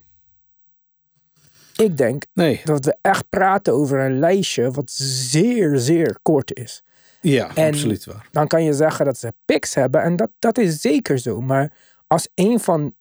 [1.80, 6.82] Ik denk Nee, dat we echt praten over een lijstje wat zeer, zeer kort is.
[7.20, 8.28] ja, En- absoluut waar.
[8.30, 11.40] Dan kan je zeggen dat ze picks hebben en dat, dat is zeker zo.
[11.40, 11.72] Maar
[12.06, 12.94] als een van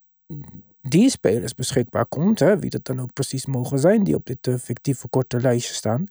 [0.81, 4.47] die spelers beschikbaar komt, hè, wie dat dan ook precies mogen zijn, die op dit
[4.47, 6.05] eh, fictieve korte lijstje staan.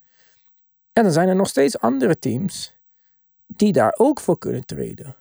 [0.93, 2.75] En dan zijn er nog steeds andere teams
[3.47, 5.17] die daar ook voor kunnen treden.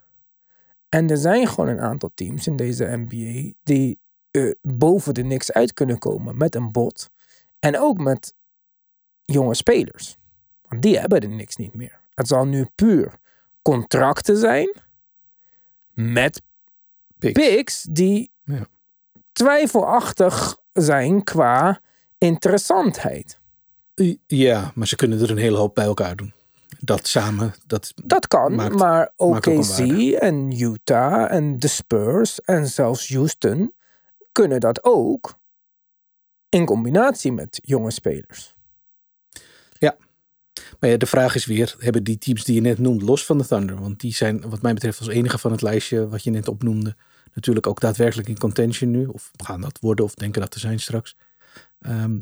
[0.90, 4.00] En er zijn gewoon een aantal teams in deze NBA die
[4.32, 7.10] eh, boven de niks uit kunnen komen met een bot.
[7.60, 8.34] En ook met
[9.26, 10.18] jonge spelers.
[10.62, 12.00] Want die hebben er niks niet meer.
[12.14, 13.14] Het zal nu puur
[13.62, 14.76] contracten zijn
[15.94, 16.42] met
[17.18, 17.34] Picks.
[17.48, 18.66] picks die Ja.
[19.32, 21.82] twijfelachtig zijn qua
[22.18, 23.40] interessantheid.
[24.28, 26.34] Ja, maar ze kunnen er een hele hoop bij elkaar doen.
[26.80, 29.78] Dat samen, dat Dat kan, Maakt- maar OKC
[30.20, 33.74] en Utah en de Spurs en zelfs Houston
[34.32, 35.38] kunnen dat ook
[36.50, 38.56] in combinatie met jonge spelers.
[40.80, 43.38] Maar ja, de vraag is weer, hebben die teams die je net noemt, los van
[43.38, 46.32] de Thunder, want die zijn wat mij betreft als enige van het lijstje wat je
[46.32, 46.96] net opnoemde,
[47.34, 50.80] natuurlijk ook daadwerkelijk in contention nu, of gaan dat worden of denken dat te zijn
[50.80, 51.16] straks,
[51.80, 52.20] Ehm,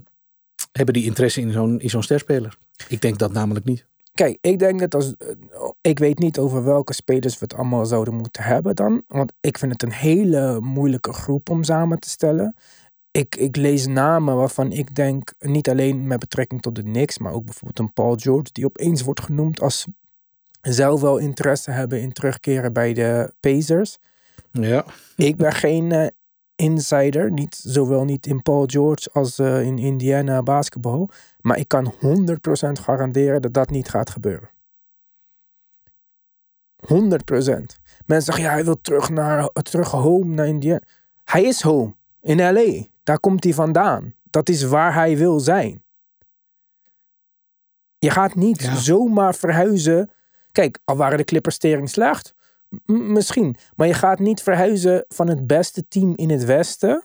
[0.71, 2.57] hebben die interesse in zo'n in zo'n sterspeler?
[2.87, 3.85] Ik denk dat namelijk niet.
[4.13, 5.15] Kijk, ik denk dat als.
[5.17, 5.29] eh,
[5.81, 9.03] Ik weet niet over welke spelers we het allemaal zouden moeten hebben dan.
[9.07, 12.55] Want ik vind het een hele moeilijke groep om samen te stellen.
[13.15, 17.33] Ik, ik lees namen waarvan ik denk, niet alleen met betrekking tot de Knicks, maar
[17.33, 19.85] ook bijvoorbeeld een Paul George, die opeens wordt genoemd als
[20.61, 23.97] zelf wel interesse hebben in terugkeren bij de Pacers.
[24.51, 26.07] Ja, Ik ben geen eh,
[26.55, 31.09] insider, niet, zowel niet in Paul George als eh, in Indiana basketbal.
[31.41, 31.97] Maar ik kan 100%
[32.71, 34.49] garanderen dat dat niet gaat gebeuren.
[36.85, 36.89] 100%.
[38.05, 40.81] Mensen zeggen, ja, hij wil terug, naar, terug home naar Indiana.
[41.23, 42.93] Hij is home, in LA.
[43.05, 44.13] Daar komt hij vandaan.
[44.23, 45.83] Dat is waar hij wil zijn.
[47.97, 48.75] Je gaat niet Ja.
[48.75, 50.09] zomaar verhuizen.
[50.51, 52.33] Kijk, al waren de Clippers tering slecht.
[52.85, 53.55] m- misschien.
[53.75, 57.03] Maar je gaat niet verhuizen van het beste team in het Westen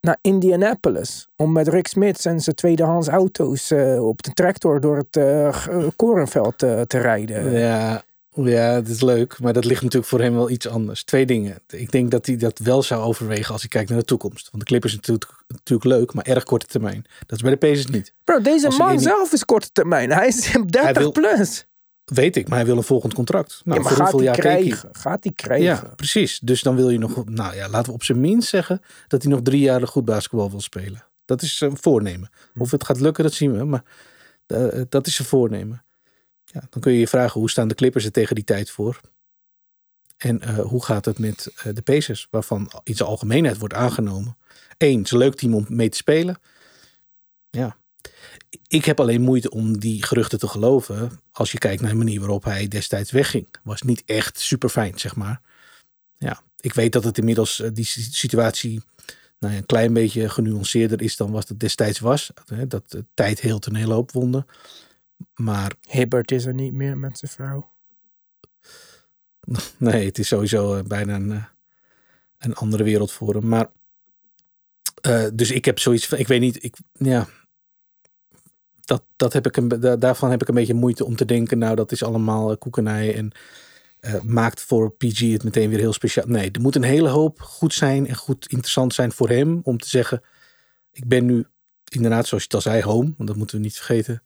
[0.00, 1.28] naar Indianapolis.
[1.36, 5.52] Om met Rick Smith en zijn tweedehands auto's eh, op de tractor door het eh,
[5.52, 7.52] g- korenveld eh, te rijden.
[7.52, 8.02] Ja,
[8.34, 9.40] ja, dat is leuk.
[9.40, 11.04] Maar dat ligt natuurlijk voor hem wel iets anders.
[11.04, 11.58] Twee dingen.
[11.68, 14.48] Ik denk dat hij dat wel zou overwegen als hij kijkt naar de toekomst.
[14.50, 17.04] Want de Clippers is natuurlijk, natuurlijk leuk, maar erg korte termijn.
[17.26, 18.12] Dat is bij de Pacers niet.
[18.24, 20.10] Bro, deze Als man zelf is korte termijn.
[20.12, 21.64] Hij is 30 wil- plus.
[22.04, 23.60] Weet ik, maar hij wil een volgend contract.
[23.64, 24.88] Nou, ja, voor gaat hoeveel hij jaar krijgen?
[24.92, 25.66] Gaat hij krijgen?
[25.66, 26.38] Ja, precies.
[26.42, 29.30] Dus dan wil je nog, nou ja, laten we op zijn minst zeggen dat hij
[29.32, 31.04] nog drie jaar goed basketbal wil spelen.
[31.24, 32.30] Dat is zijn voornemen.
[32.58, 33.64] Of het gaat lukken, dat zien we.
[33.64, 33.82] Maar
[34.46, 35.84] eh, dat is zijn voornemen.
[36.52, 39.00] Ja, dan kun je je vragen, hoe staan de Clippers er tegen die tijd voor?
[40.16, 44.36] En eh, hoe gaat het met eh, de Pacers, waarvan in zijn algemeenheid wordt aangenomen.
[44.78, 46.38] Eén, het is een leuk team om mee te spelen.
[47.50, 47.76] Ja.
[48.66, 51.20] Ik heb alleen moeite om die geruchten te geloven.
[51.32, 53.46] Als je kijkt naar de manier waarop hij destijds wegging.
[53.62, 55.40] Was niet echt super fijn, zeg maar.
[56.16, 58.82] Ja, ik weet dat het inmiddels eh, die si- situatie
[59.38, 62.30] nou een klein beetje genuanceerder is dan wat het destijds was.
[62.68, 64.12] Dat de tijd heelt een hele hoop.
[65.34, 67.70] Maar Hibbert is er niet meer met zijn vrouw.
[69.78, 71.44] Nee, het is sowieso eh, bijna een, eh,
[72.38, 73.48] een andere wereld voor hem.
[73.48, 73.70] Maar,
[75.00, 77.28] eh, dus ik heb zoiets van, ik weet niet, ik, ja,
[78.80, 81.58] dat, dat heb ik een, da- daarvan heb ik een beetje moeite om te denken,
[81.58, 83.32] nou, dat is allemaal koekenij en
[84.22, 86.26] maakt voor PG het meteen weer heel speciaal.
[86.26, 89.78] Nee, er moet een hele hoop goed zijn en goed interessant zijn voor hem om
[89.78, 90.22] te zeggen,
[90.92, 91.46] ik ben nu
[91.88, 94.22] inderdaad, zoals je het al zei, home, want dat moeten we niet vergeten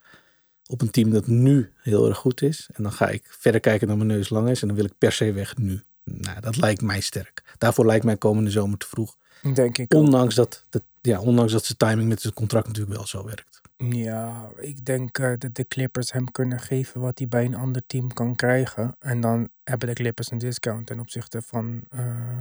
[0.66, 2.68] op een team dat nu heel erg goed is.
[2.72, 4.62] En dan ga ik verder kijken dan mijn neus lang is.
[4.62, 5.82] En dan wil ik per se weg nu.
[6.04, 7.54] Nou, dat lijkt mij sterk.
[7.58, 9.16] Daarvoor lijkt mij komende zomer te vroeg.
[9.54, 9.94] Denk ik.
[9.94, 10.02] ook.
[10.02, 13.60] Ondanks dat, dat, ja, ondanks dat zijn timing met zijn contract natuurlijk wel zo werkt.
[13.76, 17.82] Ja, ik denk eh, dat de Clippers hem kunnen geven wat hij bij een ander
[17.86, 18.96] team kan krijgen.
[18.98, 22.38] En dan hebben de Clippers een discount ten opzichte van eh,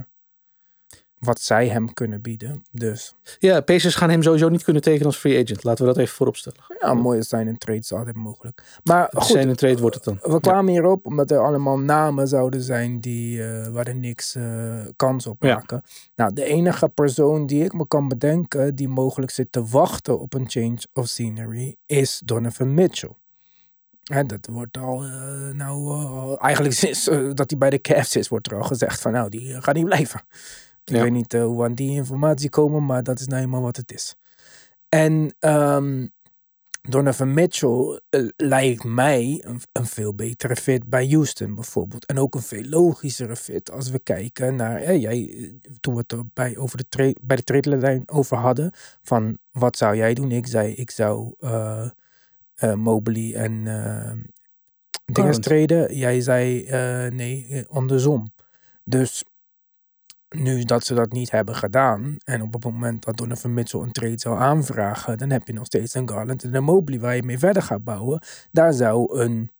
[1.24, 2.64] wat zij hem kunnen bieden.
[2.70, 5.64] Dus Ja, Pacers gaan hem sowieso niet kunnen tekenen als free agent.
[5.64, 6.58] Laten we dat even voorop stellen.
[6.80, 8.62] ja, mooie zijn en trades altijd mogelijk.
[8.82, 10.18] Maar Goed, zijn een trade wordt het dan.
[10.32, 14.80] we kwamen hierop omdat er allemaal namen zouden zijn die, eh, waar er niks eh,
[14.96, 15.54] kans op Ja.
[15.54, 15.82] maken.
[16.16, 20.34] Nou, de enige persoon die ik me kan bedenken die mogelijk zit te wachten op
[20.34, 23.16] een change of scenery is Donovan Mitchell.
[24.04, 25.10] Hè, dat wordt al, eh,
[25.54, 29.28] nou, eigenlijk sinds dat hij bij de Cavs is, wordt er al gezegd van, nou,
[29.28, 30.20] die gaat niet blijven.
[30.84, 31.02] Ik Ja.
[31.02, 33.92] weet niet eh, hoe aan die informatie komen, maar dat is nou eenmaal wat het
[33.92, 34.14] is.
[34.88, 36.06] En ehm
[36.88, 42.06] Donovan Mitchell eh, lijkt mij een, een veel betere fit bij Houston bijvoorbeeld.
[42.06, 46.00] En ook een veel logischere fit als we kijken naar, hè, jij, eh, toen we
[46.00, 48.70] het er bij, over de tra- bij de over hadden,
[49.02, 50.30] van wat zou jij doen?
[50.32, 51.90] Ik zei, ik zou eh
[52.54, 54.12] eh, Mobley en eh
[55.04, 55.96] dingen treden.
[55.96, 58.32] Jij zei, eh, nee, eh, andersom.
[58.84, 59.24] Dus
[60.34, 62.16] nu dat ze dat niet hebben gedaan.
[62.24, 65.18] En op het moment dat Donovan Mitchell een trade zou aanvragen.
[65.18, 67.84] Dan heb je nog steeds een Garland en een Mobley waar je mee verder gaat
[67.84, 68.22] bouwen.
[68.50, 69.52] Daar zou een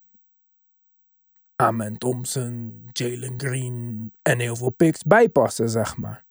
[1.57, 6.25] Amen Thompson, Jalen Green en heel veel picks bij passen, zeg maar.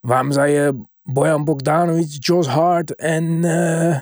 [0.00, 4.00] Waarom zou je Bojan Bogdanovic, Josh Hart en eh,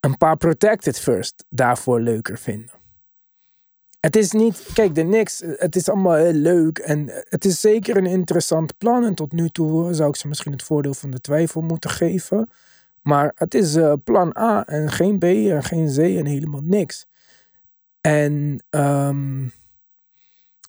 [0.00, 2.79] een paar protected first daarvoor leuker vinden?
[4.00, 7.96] Het is niet, kijk, de Knicks, het is allemaal heel leuk en het is zeker
[7.96, 9.04] een interessant plan.
[9.04, 12.50] En tot nu toe zou ik ze misschien het voordeel van de twijfel moeten geven.
[13.02, 17.06] Maar het is eh, plan A en geen B en geen C en helemaal niks.
[18.00, 19.44] En ehm,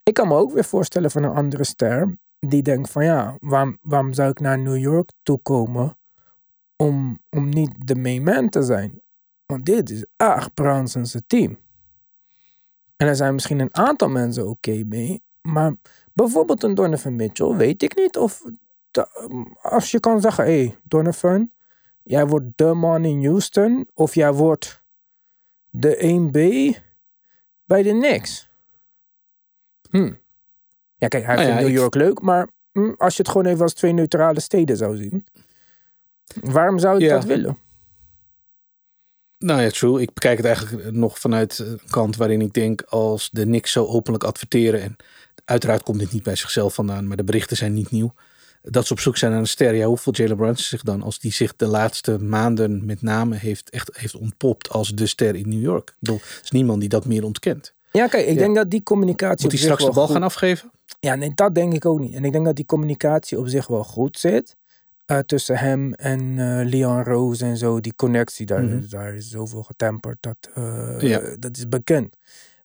[0.03, 3.77] ik kan me ook weer voorstellen van een andere ster die denkt van ja, waarom,
[3.81, 5.97] waarom zou ik naar New York toe komen
[6.75, 9.01] om, om niet de main man te zijn?
[9.45, 11.57] Want dit is echt Branson's team.
[13.01, 15.23] En er zijn misschien een aantal mensen oké mee.
[15.41, 15.73] Maar
[16.13, 18.41] bijvoorbeeld een Donovan Mitchell weet ik niet of...
[19.61, 21.51] als je kan zeggen, hé hey, Donovan,
[22.03, 23.87] jij wordt de man in Houston.
[23.93, 24.81] Of jij wordt
[25.69, 26.37] de 1B
[27.65, 28.49] bij de Knicks.
[29.89, 30.13] Hm.
[30.95, 32.21] Ja, kijk, hij Nou vindt ja, New ik- York leuk.
[32.21, 35.25] Maar hm, als je het gewoon even als twee neutrale steden zou zien.
[36.41, 37.13] Waarom zou Ja.
[37.13, 37.57] dat willen?
[39.41, 40.01] Nou ja, true.
[40.01, 43.85] Ik bekijk het eigenlijk nog vanuit een kant waarin ik denk als de Knicks zo
[43.85, 44.81] openlijk adverteren.
[44.81, 44.95] En
[45.45, 48.13] uiteraard komt dit niet bij zichzelf vandaan, maar de berichten zijn niet nieuw.
[48.61, 49.73] Dat ze op zoek zijn naar een ster.
[49.75, 53.69] Ja, hoeveel Jalen Brunson zich dan, als die zich de laatste maanden met name heeft,
[53.69, 55.89] echt heeft ontpopt als de ster in New York.
[55.89, 57.73] Ik bedoel, er is niemand die dat meer ontkent.
[57.91, 58.39] Ja, kijk, ik Ja.
[58.39, 60.71] denk dat die communicatie Moet hij straks de wel bal goed- gaan afgeven?
[60.99, 62.13] Ja, nee, dat denk ik ook niet.
[62.13, 64.55] En ik denk dat die communicatie op zich wel goed zit.
[65.11, 68.89] Eh, tussen hem en eh, Leon Rose en zo, die connectie, daar, Mhm.
[68.89, 70.17] daar is zoveel getemperd.
[70.19, 71.21] Dat, eh, Ja.
[71.39, 72.17] dat is bekend.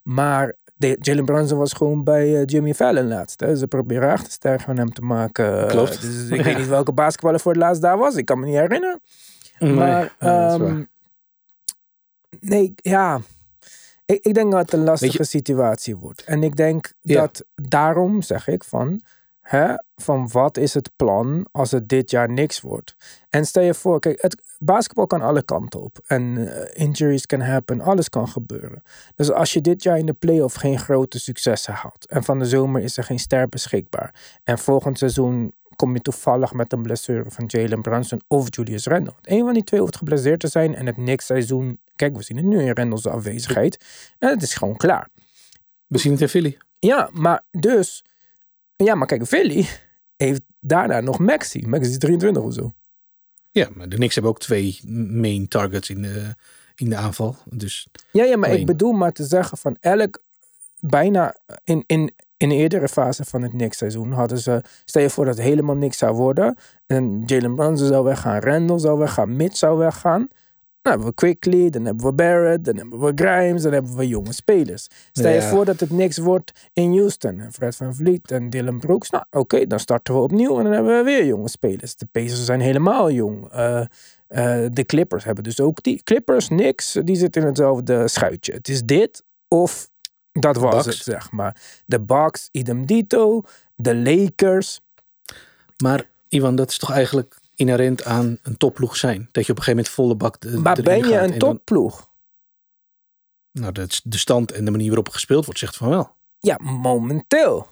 [0.03, 3.39] Maar de- Jalen Brunson was gewoon bij Jimmy Fallon laatst.
[3.39, 3.55] Hè.
[3.55, 5.67] Ze proberen achterster van hem te maken.
[5.67, 6.01] Klopt.
[6.01, 6.43] Dus ik Ja.
[6.43, 8.15] weet niet welke basketballer voor het laatst daar was.
[8.15, 8.99] Ik kan me niet herinneren.
[9.59, 10.83] Nee, Maar ehm,
[12.39, 13.21] nee, ja.
[14.05, 16.23] Ik, ik denk dat het een lastige situatie wordt.
[16.23, 17.21] En ik denk Ja.
[17.21, 19.01] dat daarom zeg ik van,
[19.49, 22.95] hè, van wat is het plan als het dit jaar niks wordt?
[23.29, 25.99] En stel je voor, kijk, het basketbal kan alle kanten op.
[26.05, 28.83] En eh, injuries can happen, alles kan gebeuren.
[29.15, 32.45] Dus als je dit jaar in de playoff geen grote successen haalt en van de
[32.45, 37.31] zomer is er geen ster beschikbaar en volgend seizoen kom je toevallig met een blessure
[37.31, 39.13] van Jalen Brunson of Julius Randle.
[39.21, 41.79] Een van die twee hoeft geblesseerd te zijn en het niks seizoen.
[41.95, 43.85] Kijk, we zien het nu in Randle's afwezigheid.
[44.19, 45.07] En het is gewoon klaar.
[45.87, 46.57] We zien het in Philly.
[46.79, 48.03] Ja, maar dus.
[48.77, 49.67] Ja, maar kijk, Philly
[50.15, 51.67] heeft daarna nog Maxi.
[51.67, 52.73] Maxi is 23 of zo.
[53.51, 56.35] Ja, maar de Knicks hebben ook twee main targets in de,
[56.75, 57.35] in de aanval.
[57.45, 60.19] Dus Ja, ja, maar ik bedoel maar te zeggen van elk.
[60.79, 64.63] Bijna in, in, in de eerdere fase van het niks seizoen hadden ze.
[64.85, 66.57] Stel je voor dat het helemaal niks zou worden.
[66.85, 70.27] En Jalen Brunson zou weggaan, Randall zou weggaan, Mitch zou weggaan.
[70.87, 74.07] Dan hebben we Quickly, dan hebben we Barrett, dan hebben we Grimes, dan hebben we
[74.07, 74.87] jonge spelers.
[75.11, 75.49] Stel je Ja.
[75.49, 77.39] voor dat het niks wordt in Houston.
[77.39, 79.09] En Fred van Vliet en Dylan Brooks.
[79.09, 81.95] Nou, oké, dan starten we opnieuw en dan hebben we weer jonge spelers.
[81.95, 83.49] De Pacers zijn helemaal jong.
[83.51, 83.79] Eh,
[84.27, 86.03] eh, de Clippers hebben dus ook die.
[86.03, 88.53] Clippers, niks, die zitten in hetzelfde schuitje.
[88.53, 89.89] Het is dit of
[90.31, 90.97] dat was Bucks.
[90.97, 91.61] het, zeg maar.
[91.85, 93.41] De Bucks, idem dito.
[93.75, 94.79] De Lakers.
[95.83, 99.29] Maar Ivan, dat is toch eigenlijk inherent aan een topploeg zijn.
[99.31, 102.09] Dat je op een gegeven moment volle bak de, Maar ben je een dan- topploeg?
[103.51, 106.15] nou, de, de stand en de manier waarop gespeeld wordt zegt van wel.
[106.39, 107.67] Ja, momenteel.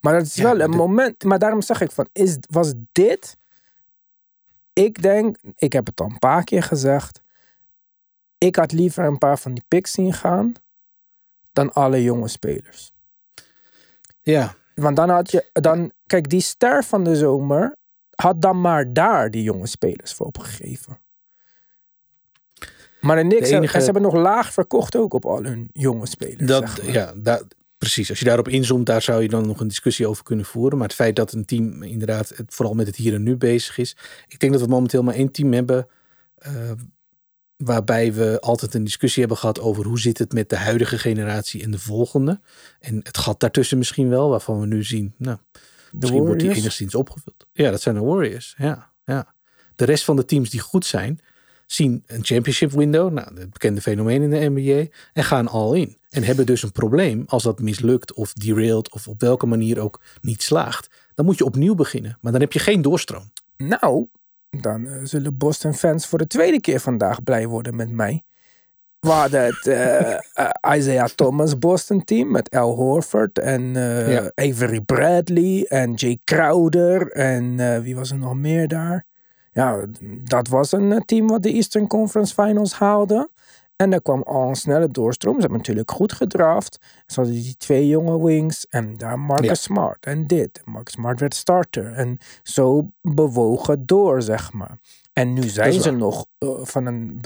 [0.00, 1.24] Maar dat is Ja, wel een dit- moment.
[1.24, 3.36] Maar daarom zeg ik van, is, was dit...
[4.72, 7.20] Ik denk, ik heb het al een paar keer gezegd.
[8.38, 10.52] Ik had liever een paar van die picks zien gaan.
[11.52, 12.92] Dan alle jonge spelers.
[14.22, 17.76] Ja, Want dan had je, dan, kijk, die ster van de zomer
[18.22, 21.00] had dan maar daar die jonge spelers voor opgegeven.
[23.00, 26.46] Maar De enige- en ze hebben nog laag verkocht ook op al hun jonge spelers.
[26.46, 26.92] dat, zeg maar.
[26.94, 27.42] ja daar,
[27.78, 28.08] precies.
[28.10, 30.78] Als je daarop inzoomt, daar zou je dan nog een discussie over kunnen voeren.
[30.78, 33.78] Maar het feit dat een team inderdaad het, vooral met het hier en nu bezig
[33.78, 33.96] is.
[34.28, 35.86] Ik denk dat we momenteel maar één team hebben.
[36.38, 36.52] eh,
[37.56, 41.62] waarbij we altijd een discussie hebben gehad over hoe zit het met de huidige generatie
[41.62, 42.40] en de volgende.
[42.80, 45.38] En het gat daartussen misschien wel, waarvan we nu zien, nou,
[45.92, 47.46] misschien wordt die enigszins opgevuld.
[47.52, 48.54] Ja, dat zijn de Warriors.
[48.58, 49.34] Ja, ja.
[49.74, 51.20] De rest van de teams die goed zijn,
[51.66, 55.96] zien een championship window, nou, het bekende fenomeen in de NBA, en gaan al in.
[56.10, 60.00] En hebben dus een probleem als dat mislukt of derailed of op welke manier ook
[60.20, 60.90] niet slaagt.
[61.14, 63.32] Dan moet je opnieuw beginnen, maar dan heb je geen doorstroom.
[63.56, 64.06] Nou,
[64.50, 68.22] dan eh, zullen Boston fans voor de tweede keer vandaag blij worden met mij.
[69.00, 74.30] We hadden het eh, eh, Isaiah Thomas Boston team met Al Horford en eh, Ja.
[74.34, 79.06] Avery Bradley en Jay Crowder en wie was er nog meer daar?
[79.52, 79.84] Ja,
[80.24, 83.30] dat was een team wat de Eastern Conference Finals haalde.
[83.76, 85.34] En daar kwam al een snelle doorstroom.
[85.34, 86.78] Ze hebben natuurlijk goed gedraft.
[87.06, 88.66] Ze hadden die twee jonge wings.
[88.68, 89.54] En daar Marcus Ja.
[89.54, 90.60] Smart en dit.
[90.64, 91.92] Marcus Smart werd starter.
[91.92, 94.78] En zo bewogen door, zeg maar.
[95.18, 97.20] En nu zijn ze nog eh, van een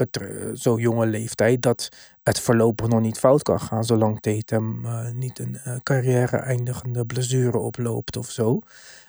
[0.53, 1.89] zo jonge leeftijd dat
[2.23, 3.83] het voorlopig nog niet fout kan gaan.
[3.83, 8.59] Zolang Tatum eh, niet een eh, carrière eindigende blessure oploopt of zo.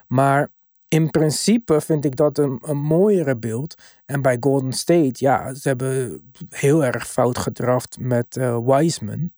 [0.07, 0.49] Maar
[0.88, 3.75] in principe vind ik dat een, een mooiere beeld.
[4.07, 9.33] En bij Golden State, ja, ze hebben heel erg fout gedraft met eh Wiseman.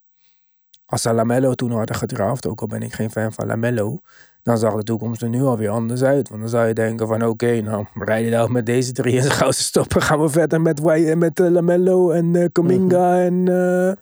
[0.84, 4.00] Als ze Lamello toen hadden gedraft, ook al ben ik geen fan van Lamello,
[4.46, 6.28] dan zag de toekomst er nu alweer anders uit.
[6.28, 9.22] Want dan zou je denken van oké, nou, we rijden nou met deze drie en
[9.52, 10.02] ze stoppen.
[10.02, 13.92] Gaan we verder met, Wi- met eh, Lamello en eh Kuminga en eh,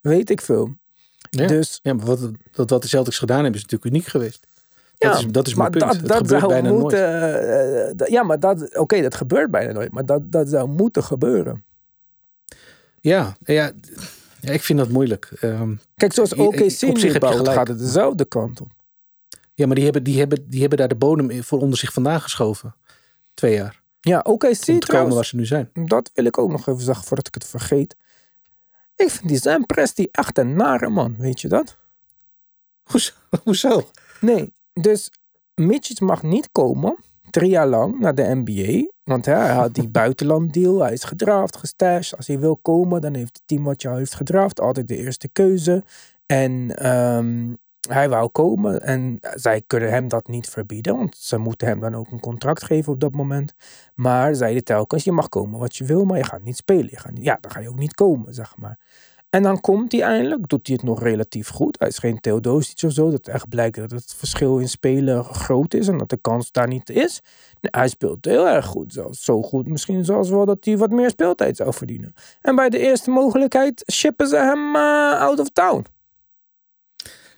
[0.00, 0.74] weet ik veel.
[1.30, 4.46] Ja, Dus ja maar wat, dat, wat de Celtics gedaan hebben is natuurlijk uniek geweest.
[4.98, 6.08] Dat is, dat is mijn maar punt.
[6.08, 6.98] dat, gebeurt zou bijna moeten.
[7.20, 7.32] nooit.
[7.44, 8.76] eh, eh, ja, maar dat.
[8.76, 9.92] Oké, dat gebeurt bijna nooit.
[9.92, 11.64] Maar dat, dat zou moeten gebeuren.
[13.00, 13.70] Ja, ja,
[14.40, 15.30] ja, ik vind dat moeilijk.
[15.40, 17.56] Ehm, Kijk, zoals OKC op zich nu bouwt, gelijk.
[17.56, 18.68] gaat het dezelfde kant op.
[19.54, 22.20] ja, maar die hebben, die, hebben, die hebben daar de bodem voor onder zich vandaan
[22.20, 22.74] geschoven.
[23.34, 23.82] Twee jaar.
[24.00, 25.70] Ja, OKC Om te komen waar ze nu zijn.
[25.72, 27.96] Dat wil ik ook nog even zeggen voordat ik het vergeet.
[28.96, 31.14] Ik vind die Sam Presti echt een nare man.
[31.18, 31.76] Weet je dat?
[32.82, 33.12] Hoezo?
[33.44, 33.90] Hoezo?
[34.20, 35.10] Nee, dus
[35.54, 36.96] Mitchell mag niet komen.
[37.30, 38.90] Drie jaar lang naar de NBA.
[39.02, 40.80] Want hij had die buitenlanddeal.
[40.80, 42.16] Hij is gedraft, gestashed.
[42.16, 45.28] Als hij wil komen, dan heeft het team wat jou heeft gedraft altijd de eerste
[45.28, 45.84] keuze.
[46.26, 47.52] En ehm,
[47.88, 51.94] hij wou komen en zij kunnen hem dat niet verbieden, want ze moeten hem dan
[51.94, 53.54] ook een contract geven op dat moment.
[53.94, 56.90] Maar zeiden telkens, je mag komen wat je wil, maar je gaat niet spelen.
[57.20, 58.78] Ja, dan ga je ook niet komen, zeg maar.
[59.34, 61.78] En dan komt hij eindelijk, doet hij het nog relatief goed.
[61.78, 65.74] Hij is geen Theodosic of zo, dat echt blijkt dat het verschil in spelen groot
[65.74, 67.22] is en dat de kans daar niet is.
[67.60, 71.10] Hij speelt heel erg goed, zelfs zo goed misschien zelfs wel dat hij wat meer
[71.10, 72.14] speeltijd zou verdienen.
[72.40, 75.86] En bij de eerste mogelijkheid shippen ze hem uh, out of town.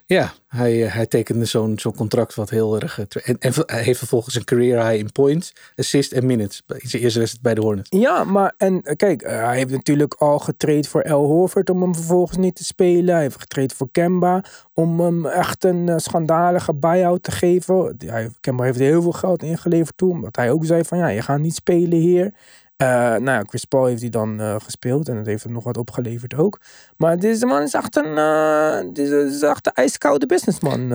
[0.09, 2.98] Ja, hij, eh, hij tekende zo'n contract wat heel erg...
[2.98, 6.62] eh, En, en hij heeft vervolgens een career high in points, assists en minutes.
[6.66, 7.88] In zijn eerste wedstrijd bij de Hornets.
[7.90, 11.94] Ja, maar en eh, kijk, hij heeft natuurlijk al getraind voor El Horford om hem
[11.94, 13.14] vervolgens niet te spelen.
[13.14, 14.44] Hij heeft getraind voor Kemba
[14.74, 17.96] om hem echt een schandalige buy-out te geven.
[18.07, 21.22] Hij, Kemba heeft heel veel geld ingeleverd toen, omdat hij ook zei van ja, je
[21.22, 22.32] gaat niet spelen hier.
[22.77, 25.64] Eh, nou ja, Chris Paul heeft hij dan eh, gespeeld en dat heeft hem nog
[25.64, 26.61] wat opgeleverd ook.
[26.97, 30.89] Maar deze man is echt een, eh, deze is echt een ijskoude businessman.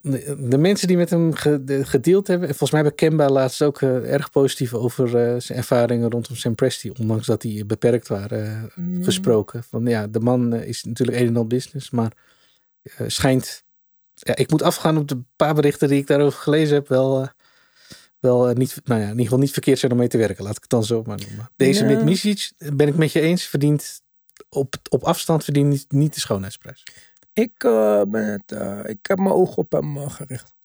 [0.00, 2.48] De, de mensen die met hem ge- de- gedeeld hebben...
[2.48, 5.08] en Volgens mij hebben Kemba laatst ook erg positief over
[5.42, 6.90] zijn ervaringen rondom Sam Presti.
[7.00, 9.62] Ondanks dat die beperkt waren eh, gesproken.
[9.62, 11.90] Van ja, de man is natuurlijk een en al business.
[11.90, 12.12] Maar
[13.06, 13.64] schijnt...
[14.14, 16.88] Ja, ik moet afgaan op de paar berichten die ik daarover gelezen heb.
[16.88, 17.28] Wel,
[18.20, 20.44] wel eh, niet, nou ja, in ieder geval niet verkeerd zijn om mee te werken.
[20.44, 21.50] Laat ik het dan zo maar noemen.
[21.56, 21.90] Deze Ja.
[21.94, 24.00] met Misic, ben ik met je eens, verdient
[24.48, 26.82] op, op afstand verdient niet, niet de schoonheidsprijs.
[27.32, 30.56] Ik, eh, ben het, eh, ik heb mijn oog op hem eh, gericht.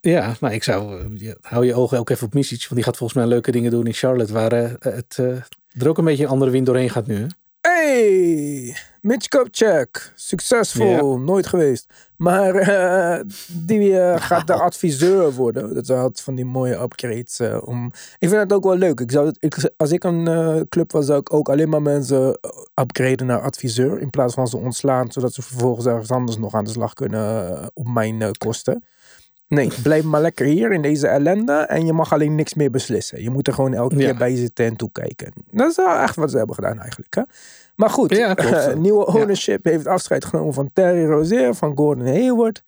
[0.00, 2.96] Ja, maar ik zou, eh, hou je ogen ook even op Misic, want die gaat
[2.96, 5.26] volgens mij leuke dingen doen in Charlotte, waar eh, het eh,
[5.82, 7.16] er ook een beetje een andere wind doorheen gaat nu.
[7.16, 7.26] Hè?
[7.60, 10.12] Hey, Mitch Kupchak.
[10.14, 11.86] Succesvol, nooit geweest.
[12.16, 13.20] Maar eh,
[13.52, 15.74] die eh, gaat de adviseur worden.
[15.74, 17.38] Dat had van die mooie upgrades.
[17.40, 17.86] eh, om...
[18.18, 19.00] Ik vind het ook wel leuk.
[19.00, 22.38] Ik zou ik, als ik een club was, zou ik ook alleen maar mensen
[22.74, 24.00] upgraden naar adviseur.
[24.00, 27.60] In plaats van ze ontslaan, zodat ze vervolgens ergens anders nog aan de slag kunnen
[27.74, 28.84] op mijn kosten.
[29.48, 31.52] Nee, blijf maar lekker hier in deze ellende.
[31.52, 33.22] En je mag alleen niks meer beslissen.
[33.22, 34.04] Je moet er gewoon elke Ja.
[34.04, 35.32] keer bij zitten en toekijken.
[35.50, 37.14] Dat is wel echt wat ze hebben gedaan eigenlijk.
[37.14, 37.22] Hè?
[37.78, 38.54] Maar goed, Ja, klopt.
[38.56, 42.62] eh, nieuwe ownership heeft afscheid genomen van Terry Rozier, van Gordon Hayward.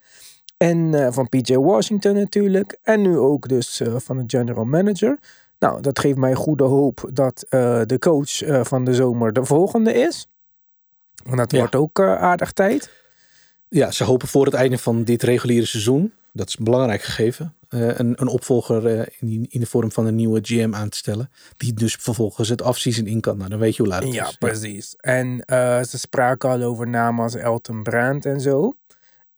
[0.57, 2.77] En eh, van PJ Washington natuurlijk.
[2.83, 5.17] En nu ook dus eh, van de general manager.
[5.59, 7.45] Nou, dat geeft mij goede hoop dat
[7.85, 10.27] de coach van de zomer de volgende is.
[11.23, 11.57] Want dat Ja.
[11.57, 12.91] wordt ook aardig tijd.
[13.69, 17.55] Ja, ze hopen voor het einde van dit reguliere seizoen, dat is een belangrijk gegeven,
[17.69, 20.97] eh, een, een opvolger eh, in, in de vorm van een nieuwe GM aan te
[20.97, 21.29] stellen.
[21.57, 23.37] Die dus vervolgens het offseason in kan.
[23.37, 24.35] Nou, dan weet je hoe laat het Ja, is.
[24.35, 24.95] precies.
[24.95, 28.73] En eh, ze spraken al over namen als Elton Brand en zo.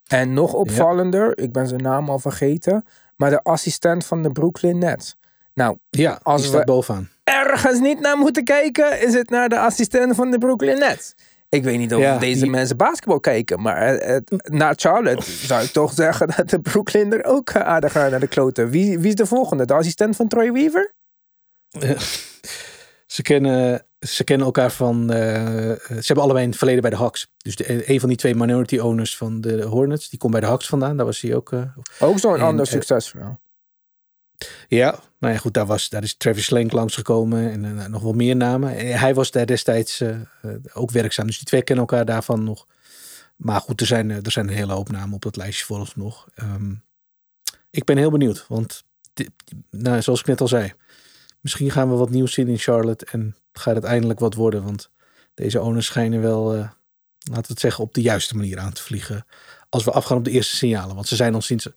[0.07, 2.85] En nog opvallender, ik ben zijn naam al vergeten,
[3.15, 5.15] maar de assistent van de Brooklyn Nets.
[5.53, 7.09] Nou, Ja, Als we- bovenaan.
[7.23, 11.13] ergens niet naar moeten kijken, is het naar de assistent van de Brooklyn Nets.
[11.53, 15.63] Ik weet niet of Ja, deze die- mensen basketbal kijken, maar eh, na Charlotte zou
[15.63, 18.69] ik toch zeggen dat de Brooklyn er ook eh, aardig gaan naar de kloten.
[18.69, 19.65] Wie, wie is de volgende?
[19.65, 20.93] De assistent van Troy Weaver?
[23.05, 25.11] Ze kennen, ze kennen elkaar van.
[25.11, 25.19] eh,
[25.87, 27.27] ze hebben allebei in het verleden bij de Hawks.
[27.37, 30.47] Dus de, een van die twee minority owners van de Hornets, die komt bij de
[30.47, 30.97] Hawks vandaan.
[30.97, 31.51] Daar was hij ook.
[31.51, 31.61] eh,
[31.99, 33.41] Ook zo'n ander succesverhaal.
[34.67, 38.13] Ja, nou ja, goed, daar, was, daar is Travis Slank langsgekomen en eh, nog wel
[38.13, 38.77] meer namen.
[38.77, 40.19] En hij was daar destijds eh, eh,
[40.73, 41.25] ook werkzaam.
[41.25, 42.65] Dus die twee kennen elkaar daarvan nog.
[43.35, 46.27] Maar goed, er zijn, eh, er zijn een hele hoop namen op dat lijstje vooralsnog.
[46.35, 46.73] Ehm
[47.69, 48.83] ik ben heel benieuwd, want
[49.69, 50.73] nou, zoals ik net al zei,
[51.39, 54.63] misschien gaan we wat nieuws zien in Charlotte en gaat het eindelijk wat worden.
[54.63, 54.89] Want
[55.33, 58.81] deze owners schijnen wel, eh, laten we het zeggen, op de juiste manier aan te
[58.81, 59.25] vliegen.
[59.69, 60.95] Als we afgaan op de eerste signalen.
[60.95, 61.67] Want ze zijn al sinds,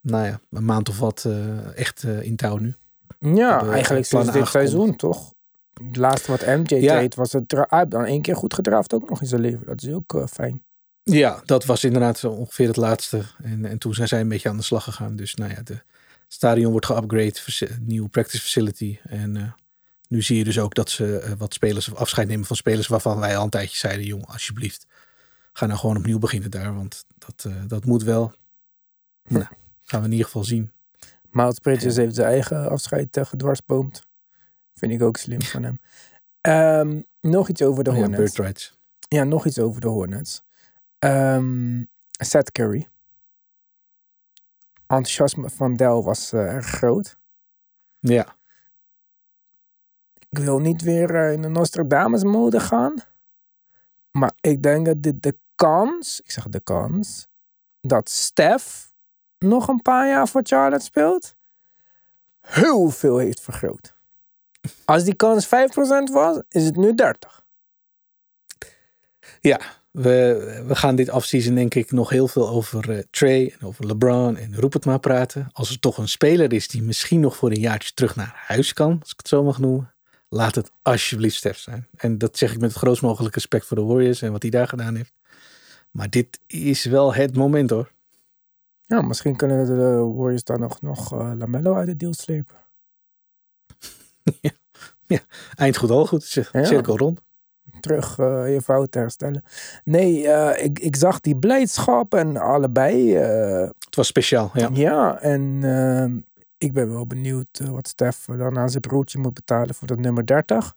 [0.00, 2.74] nou ja, een maand of wat eh, echt eh, in touw nu.
[3.18, 5.32] Ja, hebben eigenlijk sinds dit seizoen, toch?
[5.84, 6.98] Het laatste wat MJ Ja.
[7.00, 9.66] deed was het dan één keer goed gedraafd ook nog in zijn leven.
[9.66, 10.62] Dat is ook eh, fijn.
[11.02, 13.22] Ja, dat was inderdaad zo ongeveer het laatste.
[13.42, 15.16] En, en toen zijn zij een beetje aan de slag gegaan.
[15.16, 15.82] Dus nou ja, de
[16.28, 17.34] stadion wordt geupgrade,
[17.80, 18.98] nieuwe practice facility.
[19.02, 19.52] En eh,
[20.08, 23.18] nu zie je dus ook dat ze eh, wat spelers afscheid nemen van spelers waarvan
[23.18, 24.86] wij al een tijdje zeiden, jongen, alsjeblieft,
[25.52, 28.32] ga nou gewoon opnieuw beginnen daar, want dat, eh, dat moet wel.
[29.28, 29.46] Nou,
[29.88, 30.72] gaan we in ieder geval zien.
[31.30, 34.06] Miles Bridges heeft zijn eigen afscheid uh, gedwarsboomd.
[34.74, 35.80] Vind ik ook slim van hem.
[36.40, 38.76] Ehm, nog iets over de Oh Hornets.
[39.08, 40.42] Ja, nog iets over de Hornets.
[40.98, 41.84] Ehm
[42.24, 42.88] Seth Curry.
[44.86, 47.18] Enthousiasme van Dell was eh, erg groot.
[47.98, 48.36] Ja,
[50.28, 52.94] Ik wil niet weer eh, in de Nostradamus mode gaan.
[54.10, 57.28] Maar ik denk dat dit de kans, ik zeg de kans,
[57.80, 58.87] dat Stef
[59.38, 61.34] nog een paar jaar voor Charlotte speelt,
[62.40, 63.94] heel veel heeft vergroot.
[64.84, 65.48] Als die kans 5%
[66.12, 67.44] was, is het nu 30.
[69.40, 69.60] ja.
[69.90, 73.86] we, we gaan dit afseason denk ik nog heel veel over uh, Trey en over
[73.86, 75.48] LeBron en roep maar praten.
[75.52, 78.72] Als er toch een speler is die misschien nog voor een jaartje terug naar huis
[78.72, 79.94] kan, als ik het zo mag noemen,
[80.28, 81.86] laat het alsjeblieft Steph zijn.
[81.96, 84.50] En dat zeg ik met het grootst mogelijke respect voor de Warriors en wat hij
[84.50, 85.12] daar gedaan heeft.
[85.90, 87.92] Maar dit is wel het moment hoor.
[88.88, 92.56] Ja, misschien kunnen de Warriors dan nog, nog uh, Lamello uit het deal slepen.
[94.40, 94.50] ja,
[95.06, 95.20] ja,
[95.54, 96.24] eind goed al goed.
[96.52, 97.26] Cirkel rond
[97.80, 99.44] terug uh, je fout herstellen.
[99.84, 103.14] Nee, uh, ik, ik zag die blijdschap en allebei.
[103.14, 104.70] Het was speciaal, ja.
[104.72, 106.24] Ja, en
[106.58, 110.26] ik ben wel benieuwd wat Stef dan aan zijn broertje moet betalen voor dat nummer
[110.26, 110.74] 30.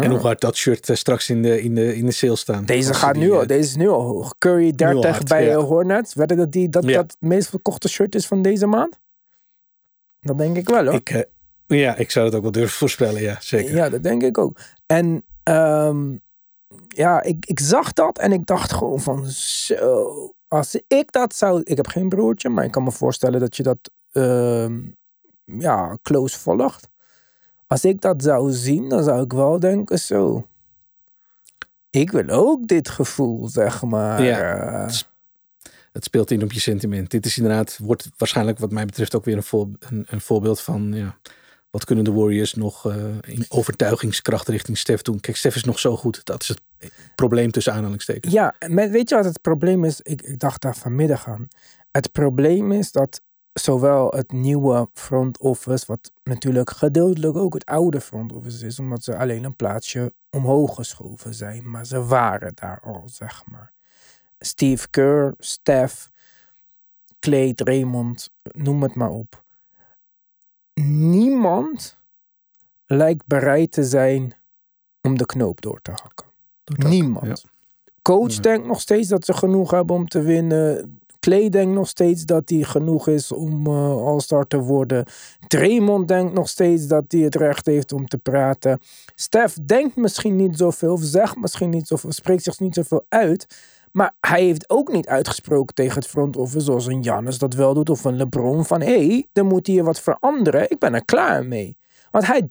[0.00, 2.64] En hoe gaat dat shirt straks in de, in de, in de sale staan?
[2.64, 4.34] Deze, gaat nu al, deze is nu al hoog.
[4.38, 5.56] Curry 30 hard, bij ja.
[5.56, 6.14] Hornets.
[6.14, 6.92] Weet dat die, dat, ja.
[6.92, 8.98] dat het meest verkochte shirt is van deze maand?
[10.20, 10.94] Dat denk ik wel hoor.
[10.94, 11.28] Ik,
[11.66, 13.74] ja, ik zou het ook wel durven voorspellen, ja, zeker.
[13.74, 14.58] Ja, dat denk ik ook.
[14.86, 16.20] En um,
[16.88, 20.32] ja, ik, ik zag dat en ik dacht gewoon van zo.
[20.48, 21.60] Als ik dat zou.
[21.64, 24.96] Ik heb geen broertje, maar ik kan me voorstellen dat je dat um,
[25.44, 26.88] ja, close volgt.
[27.72, 30.48] Als ik dat zou zien, dan zou ik wel denken zo.
[31.90, 34.22] Ik wil ook dit gevoel, zeg maar.
[34.22, 34.88] Ja,
[35.92, 37.10] het speelt in op je sentiment.
[37.10, 40.60] Dit is inderdaad, wordt waarschijnlijk wat mij betreft ook weer een, voor, een, een voorbeeld
[40.60, 41.18] van ja,
[41.70, 45.20] wat kunnen de Warriors nog uh, in overtuigingskracht richting Stef doen?
[45.20, 46.24] Kijk, Stef is nog zo goed.
[46.24, 46.60] Dat is het
[47.14, 48.32] probleem tussen aanhalingstekens.
[48.32, 50.00] Ja, met, weet je wat het probleem is?
[50.00, 51.48] Ik, ik dacht daar vanmiddag aan.
[51.90, 53.20] Het probleem is dat
[53.52, 59.04] zowel het nieuwe front office, wat natuurlijk gedeeltelijk ook het oude front office is, omdat
[59.04, 63.72] ze alleen een plaatsje omhoog geschoven zijn, maar ze waren daar al, zeg maar.
[64.38, 66.08] Steve Kerr, Steph,
[67.20, 69.42] Clay, Raymond, noem het maar op
[70.74, 71.98] niemand
[72.86, 74.34] lijkt bereid te zijn
[75.00, 76.26] om de knoop door te hakken.
[76.64, 77.44] niemand.
[78.02, 81.00] Coach denkt nog steeds dat ze genoeg hebben om te winnen.
[81.22, 85.04] Clay denkt nog steeds dat hij genoeg is om uh, All-Star te worden.
[85.46, 88.78] Draymond denkt nog steeds dat hij het recht heeft om te praten.
[89.14, 93.46] Steph denkt misschien niet zoveel, of zegt misschien niet zoveel, spreekt zich niet zoveel uit.
[93.92, 97.74] Maar hij heeft ook niet uitgesproken tegen het front office zoals een Jannes dat wel
[97.74, 100.70] doet of een LeBron van hé, hey, er moet hier wat veranderen.
[100.70, 101.76] Ik ben er klaar mee.
[102.10, 102.48] Want hij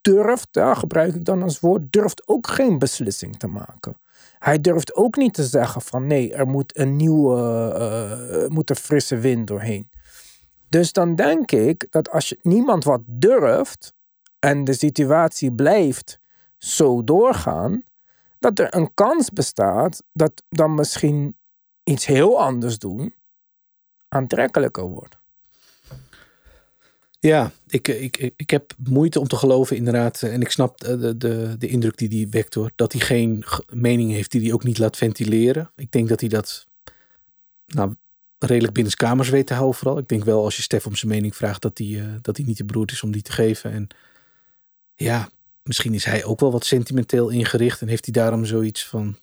[0.00, 3.96] durft, ja, gebruik ik dan als woord, durft ook geen beslissing te maken.
[4.44, 7.36] Hij durft ook niet te zeggen van nee, er moet een nieuwe,
[8.30, 9.90] uh, moet een frisse wind doorheen.
[10.68, 13.94] Dus dan denk ik dat als je, niemand wat durft
[14.38, 16.20] en de situatie blijft
[16.58, 17.82] zo doorgaan,
[18.38, 21.36] dat er een kans bestaat dat dan misschien
[21.84, 23.14] iets heel anders doen
[24.08, 25.18] aantrekkelijker wordt.
[27.24, 30.22] Ja, ik, ik, ik heb moeite om te geloven inderdaad.
[30.22, 32.70] En ik snap de, de, de indruk die hij wekt hoor.
[32.74, 35.70] Dat hij geen mening heeft die hij ook niet laat ventileren.
[35.76, 36.66] Ik denk dat hij dat
[37.66, 37.94] nou,
[38.38, 39.98] redelijk binnenskamers weet te houden vooral.
[39.98, 42.56] Ik denk wel als je Stef om zijn mening vraagt dat hij, dat hij niet
[42.56, 43.72] te beroerd is om die te geven.
[43.72, 43.88] En
[44.94, 45.28] ja,
[45.62, 49.16] misschien is hij ook wel wat sentimenteel ingericht en heeft hij daarom zoiets van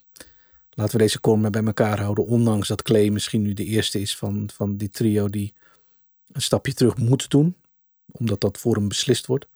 [0.70, 2.26] laten we deze kormen bij elkaar houden.
[2.26, 5.54] Ondanks dat Clay misschien nu de eerste is van, van die trio die
[6.32, 7.56] een stapje terug moet doen.
[8.06, 9.46] Omdat dat voor hem beslist wordt.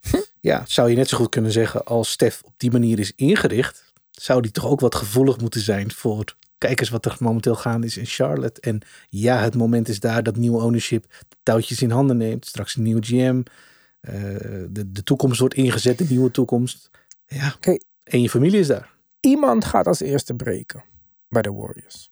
[0.00, 0.16] Hm.
[0.40, 3.92] Ja, zou je net zo goed kunnen zeggen als Stef op die manier is ingericht.
[4.10, 6.24] Zou die toch ook wat gevoelig moeten zijn voor
[6.66, 8.60] kijk eens wat er momenteel gaande is in Charlotte.
[8.60, 12.46] En ja, het moment is daar dat nieuwe ownership de touwtjes in handen neemt.
[12.46, 13.42] Straks een nieuwe GM.
[14.00, 14.12] Eh,
[14.68, 16.90] de, de toekomst wordt ingezet, de nieuwe toekomst.
[17.26, 17.54] Ja,
[18.02, 18.92] en je familie is daar.
[19.20, 20.84] Iemand gaat als eerste breken
[21.28, 22.10] bij de Warriors.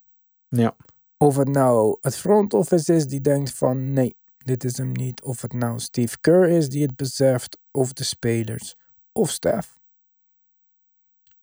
[0.49, 0.77] Ja.
[1.17, 4.15] Of het nou het front office is die denkt van nee,
[4.45, 5.23] dit is hem niet.
[5.23, 7.59] Of het nou Steve Kerr is die het beseft.
[7.71, 8.77] Of de spelers.
[9.13, 9.79] Of Stef.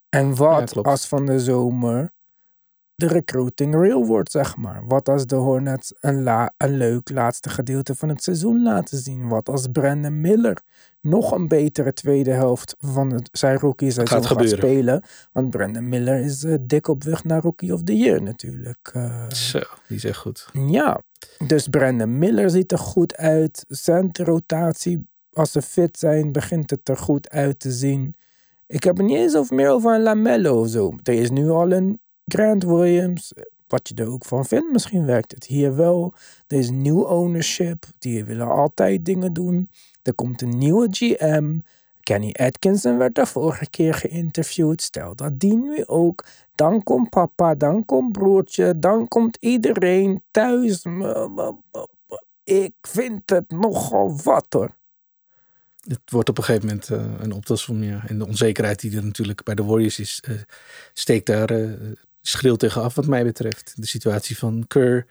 [0.08, 2.10] En wat als van de zomer
[2.94, 4.86] de recruiting real wordt, zeg maar.
[4.86, 9.28] Wat als de Hornets een, la een leuk laatste gedeelte van het seizoen laten zien?
[9.28, 10.62] Wat als Brandon Miller
[11.00, 15.04] nog een betere tweede helft van het, zijn rookie seizoen gaat, gaat spelen?
[15.32, 18.92] Want Brandon Miller is uh, dik op weg naar Rookie of the Year natuurlijk.
[18.96, 20.48] Uh, Zo, die is echt goed.
[20.52, 21.02] Ja,
[21.46, 23.64] dus Brandon Miller ziet er goed uit.
[23.68, 28.14] Centrotatie, als ze fit zijn, begint het er goed uit te zien.
[28.66, 30.98] Ik heb het niet eens over meer over een Lamello of zo.
[31.02, 33.32] Er is nu al een Grant Williams,
[33.66, 36.14] wat je er ook van vindt, misschien werkt het hier wel.
[36.46, 39.70] Er is nieuw ownership, die willen altijd dingen doen.
[40.02, 41.58] Er komt een nieuwe GM.
[42.00, 44.82] Kenny Atkinson werd de vorige keer geïnterviewd.
[44.82, 46.24] Stel dat die nu ook.
[46.54, 50.84] Dan komt papa, dan komt broertje, dan komt iedereen thuis.
[52.44, 54.70] Ik vind het nogal wat hoor.
[55.86, 57.82] het wordt op een gegeven moment uh, een optelsom.
[57.82, 58.02] Ja.
[58.06, 60.36] En de onzekerheid die er natuurlijk bij de Warriors is, uh,
[60.92, 63.72] steekt daar uh, schreeuw tegen af wat mij betreft.
[63.76, 65.06] De situatie van Kerr,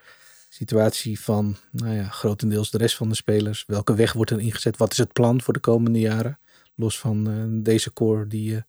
[0.49, 3.63] situatie van nou ja, grotendeels de rest van de spelers.
[3.67, 4.77] Welke weg wordt er ingezet?
[4.77, 6.39] Wat is het plan voor de komende jaren?
[6.75, 8.63] Los van deze core die,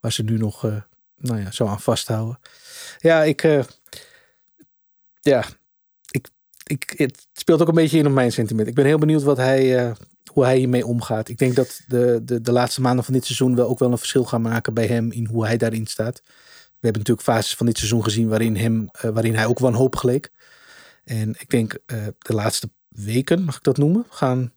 [0.00, 0.62] waar ze nu nog
[1.16, 2.38] nou ja, zo aan vasthouden.
[2.98, 3.42] Ja, ik...
[5.20, 5.44] ja,
[6.10, 6.28] ik,
[6.66, 8.68] ik, het speelt ook een beetje in op mijn sentiment.
[8.68, 9.94] Ik ben heel benieuwd wat hij
[10.32, 11.28] hoe hij hiermee omgaat.
[11.28, 13.98] Ik denk dat de, de, de laatste maanden van dit seizoen wel ook wel een
[13.98, 16.22] verschil gaan maken bij hem in hoe hij daarin staat.
[16.24, 20.30] We hebben natuurlijk fases van dit seizoen gezien waarin, hem, waarin hij ook wanhoop geleek.
[21.06, 24.52] En ik denk uh, de laatste weken, mag ik dat noemen, gaan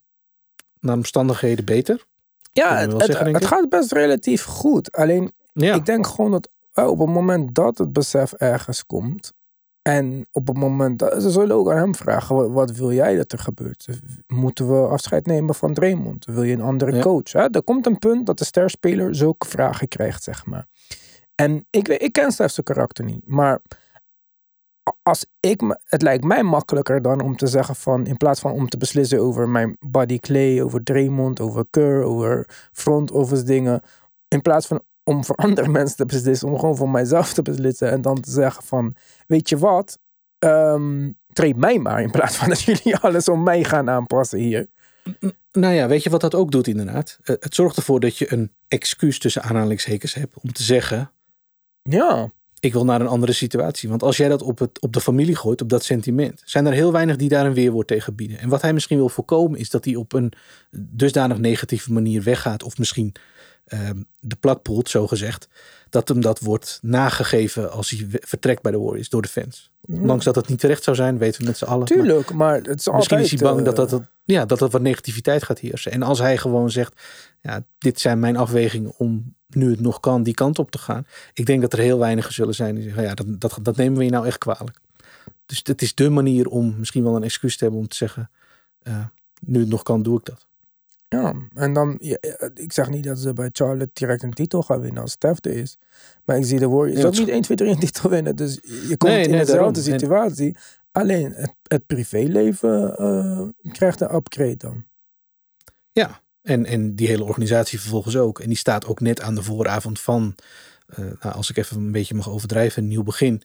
[0.80, 2.06] naar omstandigheden beter.
[2.54, 4.91] Ja, het, zeggen, het, gaat best relatief goed.
[4.91, 5.76] Alleen ja.
[5.76, 9.34] ik denk gewoon dat uh, op het moment dat het besef ergens komt,
[9.82, 13.32] en op het moment, dat, ze zullen ook aan hem vragen, wat, wil jij dat
[13.32, 13.88] er gebeurt?
[14.28, 16.26] Moeten we afscheid nemen van Draymond?
[16.26, 17.32] Wil je een andere coach?
[17.32, 17.50] Hè?
[17.50, 20.66] Er komt een punt dat de sterspeler zulke vragen krijgt, zeg maar.
[21.36, 23.60] En ik, ik ken Steph's karakter niet, maar
[25.03, 28.69] als ik, het lijkt mij makkelijker dan om te zeggen van, in plaats van om
[28.69, 33.81] te beslissen over mijn body clay, over Draymond, over Kerr, over front office dingen,
[34.27, 37.91] in plaats van om voor andere mensen te beslissen, om gewoon voor mijzelf te beslissen
[37.91, 38.95] en dan te zeggen van,
[39.27, 39.97] weet je wat,
[40.39, 44.67] um, treed mij maar in plaats van dat jullie alles om mij gaan aanpassen hier.
[45.51, 47.19] Nou ja, weet je wat dat ook doet inderdaad?
[47.23, 51.11] Eh, het zorgt ervoor dat je een excuus tussen aanhalingshekens hebt om te zeggen,
[51.81, 52.31] ja.
[52.60, 53.89] Ik wil naar een andere situatie.
[53.89, 56.74] Want als jij dat op, het, op de familie gooit, op dat sentiment, zijn er
[56.74, 58.39] heel weinig die daar een weerwoord tegen bieden.
[58.39, 60.32] En wat hij misschien wil voorkomen is dat hij op een
[60.72, 63.16] dusdanig negatieve manier weggaat of misschien
[63.70, 65.47] Ehm, de plakpoelt, zo gezegd,
[65.89, 69.72] dat hem dat wordt nagegeven als hij vertrekt bij de Warriors door de fans.
[69.86, 70.01] Mm.
[70.01, 71.86] Ondanks dat het niet terecht zou zijn, weten we met z'n allen.
[71.86, 74.72] Tuurlijk, maar, het is misschien altijd, is hij bang dat, dat, dat, ja, dat dat
[74.72, 75.91] wat negativiteit gaat heersen.
[75.91, 77.01] En als hij gewoon zegt,
[77.41, 81.06] ja, dit zijn mijn afwegingen om nu het nog kan die kant op te gaan.
[81.34, 83.97] Ik denk dat er heel weinigen zullen zijn die zeggen, ja, dat, dat, dat nemen
[83.97, 84.80] we je nou echt kwalijk.
[85.45, 88.30] Dus het is de manier om misschien wel een excuus te hebben om te zeggen,
[88.84, 89.06] uh,
[89.41, 90.47] nu het nog kan, doe ik dat.
[91.08, 92.18] Ja, en dan, ja,
[92.54, 95.52] ik zeg niet dat ze bij Charlotte direct een titel gaan winnen als Steph er
[95.52, 95.78] is.
[96.26, 98.36] Maar ik zie de Warriors ook niet 1, 2, 3 een titel winnen.
[98.36, 100.58] Dus je komt in dezelfde situatie.
[100.91, 104.86] Alleen het, het privéleven uh, krijgt een upgrade dan.
[105.91, 108.39] Ja, en, en die hele organisatie vervolgens ook.
[108.39, 110.36] En die staat ook net aan de vooravond van,
[110.89, 113.41] uh, nou, als ik even een beetje mag overdrijven, een nieuw begin.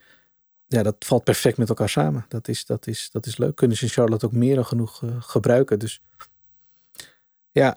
[0.66, 2.24] Ja, dat valt perfect met elkaar samen.
[2.28, 3.56] Dat is, dat is, dat is leuk.
[3.56, 5.78] Kunnen ze in Charlotte ook meer dan genoeg uh, gebruiken.
[5.78, 6.00] Dus
[7.50, 7.76] ja,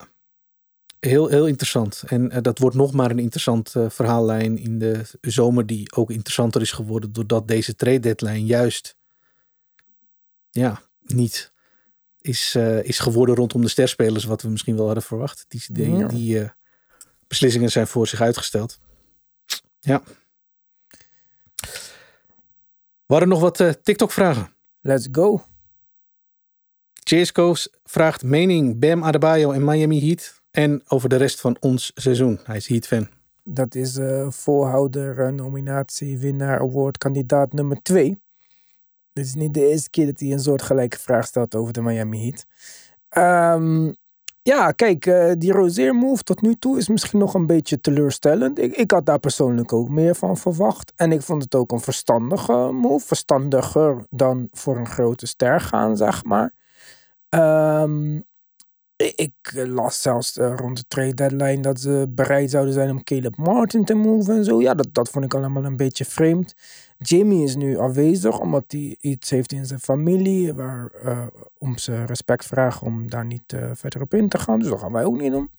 [0.99, 2.03] heel, heel interessant.
[2.05, 6.11] En uh, dat wordt nog maar een interessante uh, verhaallijn in de zomer, die ook
[6.11, 8.95] interessanter is geworden doordat deze trade deadline juist
[10.49, 11.55] ja, niet
[12.27, 15.45] is, uh, is geworden rondom de sterspelers, wat we misschien wel hadden verwacht.
[15.47, 16.07] Die, die, ja.
[16.07, 16.51] die
[17.27, 18.79] beslissingen zijn voor zich uitgesteld.
[19.79, 20.01] Ja.
[23.05, 24.49] Waren nog wat TikTok-vragen?
[24.81, 25.45] Let's go.
[26.93, 32.39] Cheersco's vraagt mening Bam Adebayo en Miami Heat en over de rest van ons seizoen.
[32.43, 33.07] Hij is Heat-fan.
[33.43, 33.99] Dat is
[34.29, 38.19] voorhouder, nominatie, winnaar, award, kandidaat nummer twee.
[39.17, 42.21] Dit is niet de eerste keer dat hij een soortgelijke vraag stelt over de Miami
[42.21, 42.45] Heat.
[43.55, 43.95] Um,
[44.41, 48.59] ja, kijk, uh, die Rozier move tot nu toe is misschien nog een beetje teleurstellend.
[48.59, 50.93] Ik, ik had daar persoonlijk ook meer van verwacht.
[50.95, 53.05] En ik vond het ook een verstandige move.
[53.05, 56.53] Verstandiger dan voor een grote ster gaan, zeg maar.
[57.29, 58.25] Um,
[58.97, 63.35] ik las zelfs uh, rond de trade deadline dat ze bereid zouden zijn om Caleb
[63.35, 64.61] Martin te move en zo.
[64.61, 66.55] Ja, dat, dat vond ik allemaal een beetje vreemd.
[66.97, 71.27] Jimmy is nu afwezig omdat hij iets heeft in zijn familie waar uh,
[71.57, 74.59] om ze respect vragen om daar niet verder op in te gaan.
[74.59, 75.51] Dus dat gaan wij ook niet doen.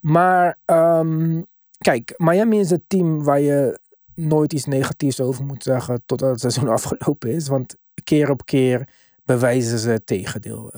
[0.00, 1.46] Maar um,
[1.78, 3.80] kijk, Miami is het team waar je
[4.14, 7.48] nooit iets negatiefs over moet zeggen totdat het seizoen afgelopen is.
[7.48, 8.88] Want keer op keer
[9.24, 10.72] bewijzen ze het tegendeel.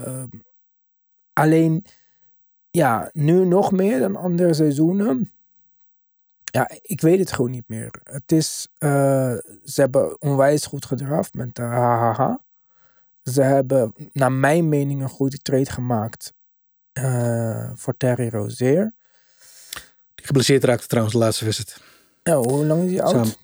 [1.33, 1.85] Alleen,
[2.71, 5.33] ja, nu nog meer dan andere seizoenen.
[6.45, 8.01] Ja, ik weet het gewoon niet meer.
[8.05, 12.35] Het is, uh, ze hebben onwijs goed gedraft met de HHH.
[13.23, 16.33] Ze hebben, naar mijn mening, een goede trade gemaakt
[16.93, 18.95] uh, voor Terry Rozier.
[20.15, 21.81] Die geblesseerd raakte trouwens de laatste wedstrijd.
[22.23, 23.39] Ja, hoe lang is hij oud?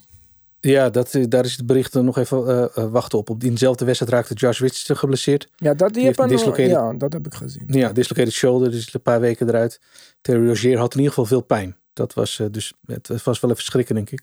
[0.70, 3.30] Ja, dat, daar is het bericht nog even uh, wachten op.
[3.30, 5.48] Op diezelfde wedstrijd raakte Josh Richardson geblesseerd.
[5.56, 7.64] Ja, dat, die, een ja, dat heb ik gezien.
[7.66, 9.80] Ja, dislocated shoulder, dus een paar weken eruit.
[10.20, 11.76] Terry Rozier had in ieder geval veel pijn.
[11.92, 14.22] Dat was uh, dus, het was wel even schrikken, denk ik.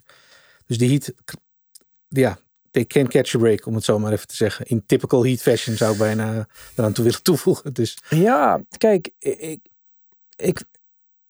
[0.66, 1.14] Dus die Heat,
[2.08, 2.38] ja,
[2.72, 4.66] they can catch a break, om het zo maar even te zeggen.
[4.66, 7.74] In typical Heat fashion zou ik bijna eraan toe willen toevoegen.
[7.74, 7.98] Dus.
[8.10, 9.60] Ja, kijk, ik,
[10.36, 10.64] ik,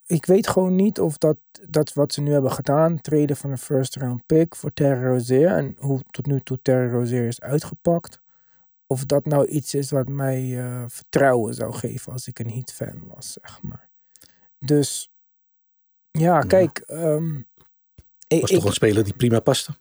[0.05, 1.37] ik weet gewoon niet of dat,
[1.69, 5.47] dat wat ze nu hebben gedaan, treden van een first round pick voor Terry Rozier
[5.47, 8.19] en hoe tot nu toe Terry Rozier is uitgepakt,
[8.87, 12.73] of dat nou iets is wat mij eh, vertrouwen zou geven als ik een Heat
[12.73, 13.89] fan was, zeg maar.
[14.59, 15.09] Dus
[16.11, 16.77] ja, kijk.
[16.77, 17.35] ehm,
[18.27, 19.71] ik, Was ik- toch een speler die prima paste.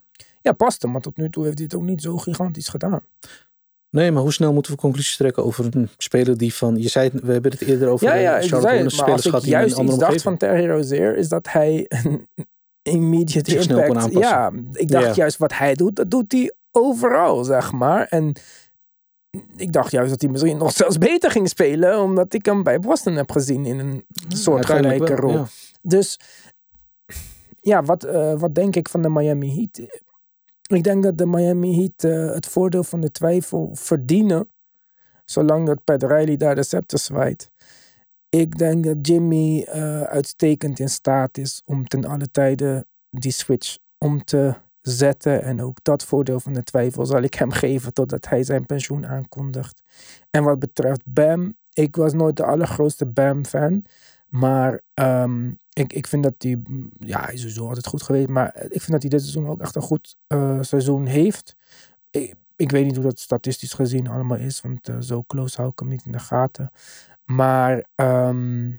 [0.42, 3.02] ja, paste, maar tot nu toe heeft hij het ook niet zo gigantisch gedaan.
[3.94, 6.76] Nee, maar hoe snel moeten we conclusies trekken over een speler die van...
[6.76, 9.44] Je zei, we hebben het eerder over Ja, ja, Charlotte zei Hornets maar als ik
[9.44, 12.28] juist iets dacht van Terry Rozier, is dat hij een
[12.82, 13.88] immediate Zich impact...
[13.88, 14.18] aanpassen.
[14.18, 15.14] Ja, ik dacht Ja.
[15.14, 18.06] juist wat hij doet, dat doet hij overal, zeg maar.
[18.08, 18.32] En
[19.56, 22.78] ik dacht juist dat hij misschien nog zelfs beter ging spelen, omdat ik hem bij
[22.78, 25.44] Boston heb gezien in een soort gelijke rol.
[25.82, 26.20] Dus
[27.60, 29.88] ja, wat, eh, wat denk ik van de Miami Heat?
[30.66, 34.48] Ik denk dat de Miami Heat eh, het voordeel van de twijfel verdienen.
[35.24, 37.50] Zolang dat Pat Riley daar de scepter zwaait.
[38.28, 43.78] Ik denk dat Jimmy eh, uitstekend in staat is om ten alle tijde die switch
[43.98, 45.42] om te zetten.
[45.42, 49.06] En ook dat voordeel van de twijfel zal ik hem geven totdat hij zijn pensioen
[49.06, 49.82] aankondigt.
[50.30, 53.84] En wat betreft Bam, ik was nooit de allergrootste Bam-fan.
[54.28, 56.62] Maar ehm, ik, ik vind dat hij,
[56.98, 58.28] ja, hij is sowieso altijd goed geweest.
[58.28, 61.56] Maar ik vind dat hij dit seizoen ook echt een goed eh, seizoen heeft.
[62.10, 65.68] Ik, ik weet niet hoe dat statistisch gezien allemaal is, want eh, zo close hou
[65.70, 66.70] ik hem niet in de gaten.
[67.24, 68.70] Maar ehm,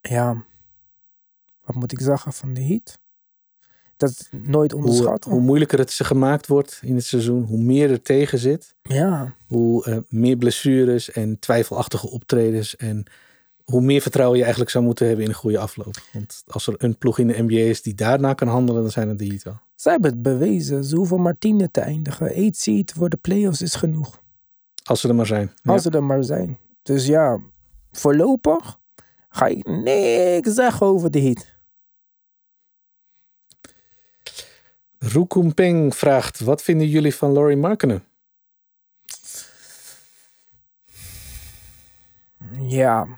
[0.00, 0.44] ja,
[1.60, 2.98] wat moet ik zeggen van de Heat?
[3.96, 5.30] Dat is nooit Hoe, onderschatten.
[5.30, 8.74] hoe moeilijker het ze gemaakt wordt in het seizoen, hoe meer er tegen zit.
[8.82, 12.76] ja, Hoe eh, meer blessures en twijfelachtige optredens.
[12.76, 13.04] En
[13.64, 15.94] hoe meer vertrouwen je eigenlijk zou moeten hebben in een goede afloop.
[16.12, 19.08] Want als er een ploeg in de NBA is die daarna kan handelen, dan zijn
[19.08, 19.60] het de Heat wel.
[19.74, 20.84] zij hebben het bewezen.
[20.84, 22.34] Ze hoeven maar tiende te eindigen.
[22.34, 24.20] Eight seed voor de playoffs is genoeg.
[24.84, 25.52] Als ze er maar zijn.
[25.62, 25.72] Ja.
[25.72, 26.58] Als ze er maar zijn.
[26.82, 27.40] Dus ja,
[27.92, 28.78] voorlopig
[29.28, 31.50] ga ik niks zeggen over de Heat.
[34.98, 38.04] Rukum Peng vraagt, wat vinden jullie van Laurie Markkinen?
[42.58, 43.08] Ja,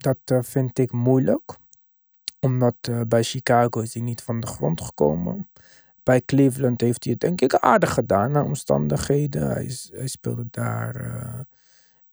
[0.00, 1.56] dat eh, vind ik moeilijk.
[2.40, 5.48] Omdat eh, bij Chicago is hij niet van de grond gekomen.
[6.02, 9.50] Bij Cleveland heeft hij het denk ik aardig gedaan naar omstandigheden.
[9.50, 11.40] Hij, hij speelde daar eh,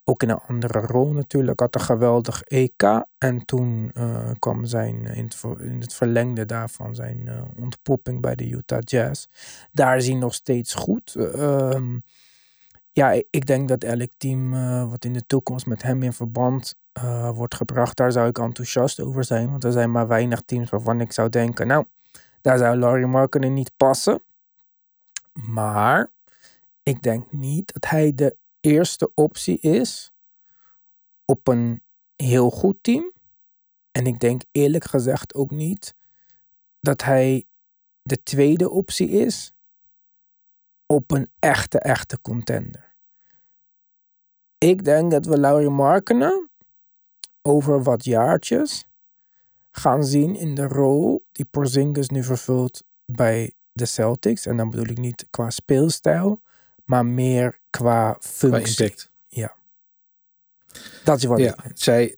[0.04, 1.60] ook in een andere rol natuurlijk.
[1.60, 2.84] Had een geweldig EK.
[3.18, 3.92] En toen
[4.40, 7.30] kwam zijn, in het, in het verlengde daarvan, zijn
[7.60, 9.26] ontpopping bij de Utah Jazz.
[9.72, 11.16] Daar is hij nog steeds goed.
[11.16, 11.98] Ehm,
[12.92, 14.52] ja, ik- denk dat elk team
[14.90, 19.00] wat in de toekomst met hem in verband eh, wordt gebracht, daar zou ik enthousiast
[19.00, 19.50] over zijn.
[19.50, 21.86] Want er zijn maar weinig teams waarvan ik zou denken, nou,
[22.42, 24.24] daar zou Laurie Markkinen niet passen.
[25.34, 26.10] Maar
[26.84, 30.12] ik denk niet dat hij de eerste optie is
[31.26, 31.82] op een
[32.16, 33.12] heel goed team.
[33.92, 35.96] En ik denk eerlijk gezegd ook niet
[36.80, 37.46] dat hij
[38.02, 39.52] de tweede optie is
[40.86, 42.96] op een echte, echte contender.
[44.58, 46.50] Ik denk dat we Laurie Markkinen
[47.48, 48.86] over wat jaartjes
[49.72, 54.46] gaan zien in de rol die Porzingis nu vervult bij de Celtics.
[54.46, 56.42] En dan bedoel ik niet qua speelstijl,
[56.86, 58.84] maar meer qua Qua functie.
[58.84, 59.10] impact.
[61.04, 62.18] Dat is wat Ja, ik zij,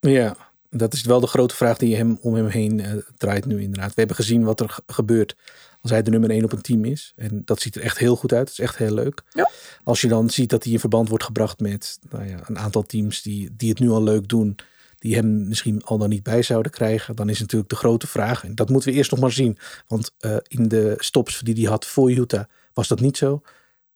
[0.00, 0.36] ja,
[0.70, 3.88] dat is wel de grote vraag die hem om hem heen eh, draait nu inderdaad.
[3.88, 5.36] We hebben gezien wat er ge- gebeurt
[5.80, 7.12] als hij de nummer 1 op een team is.
[7.16, 8.46] En dat ziet er echt heel goed uit.
[8.46, 9.22] Dat is echt heel leuk.
[9.30, 9.50] Ja.
[9.84, 12.82] Als je dan ziet dat hij in verband wordt gebracht met nou ja, een aantal
[12.82, 14.56] teams die, die het nu al leuk doen.
[15.00, 17.16] Die hem misschien al dan niet bij zouden krijgen.
[17.16, 18.44] Dan is natuurlijk de grote vraag.
[18.44, 19.58] En dat moeten we eerst nog maar zien.
[19.86, 23.42] Want eh, in de stops die hij had voor Utah was dat niet zo.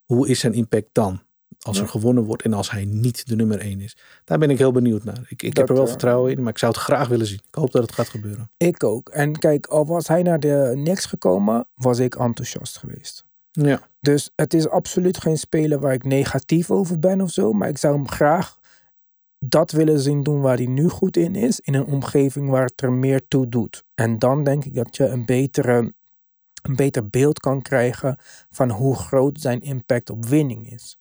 [0.05, 1.23] Hoe is zijn impact dan?
[1.61, 3.97] Als er gewonnen wordt en als hij niet de nummer 1 is.
[4.25, 5.27] Daar ben ik heel benieuwd naar.
[5.29, 7.41] Ik, ik heb er wel eh, vertrouwen in, maar ik zou het graag willen zien.
[7.47, 8.51] Ik hoop dat het gaat gebeuren.
[8.57, 9.09] Ik ook.
[9.09, 13.25] En kijk, al was hij naar de Knicks gekomen, was ik enthousiast geweest.
[13.51, 17.53] Ja, Dus het is absoluut geen speler waar ik negatief over ben of zo.
[17.53, 18.59] Maar ik zou hem graag
[19.49, 21.61] dat willen zien doen waar hij nu goed in is.
[21.61, 23.85] In een omgeving waar het er meer toe doet.
[23.95, 25.93] En dan denk ik dat je een, betere,
[26.63, 28.17] een beter beeld kan krijgen
[28.51, 30.99] van hoe groot zijn impact op winning is.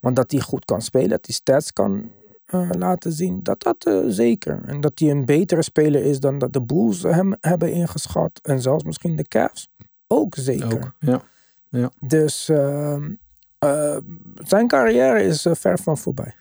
[0.00, 2.12] Want dat hij goed kan spelen, dat hij stats kan
[2.44, 4.60] eh, laten zien, dat dat eh, zeker.
[4.64, 8.40] En dat hij een betere speler is dan dat de Bulls hem hebben ingeschat.
[8.42, 9.68] En zelfs misschien de Cavs.
[10.06, 10.94] Ook zeker.
[11.00, 11.22] ook.
[11.68, 11.90] Ja.
[12.00, 13.14] Dus ehm,
[13.58, 13.96] eh,
[14.34, 16.34] zijn carrière is ver van voorbij.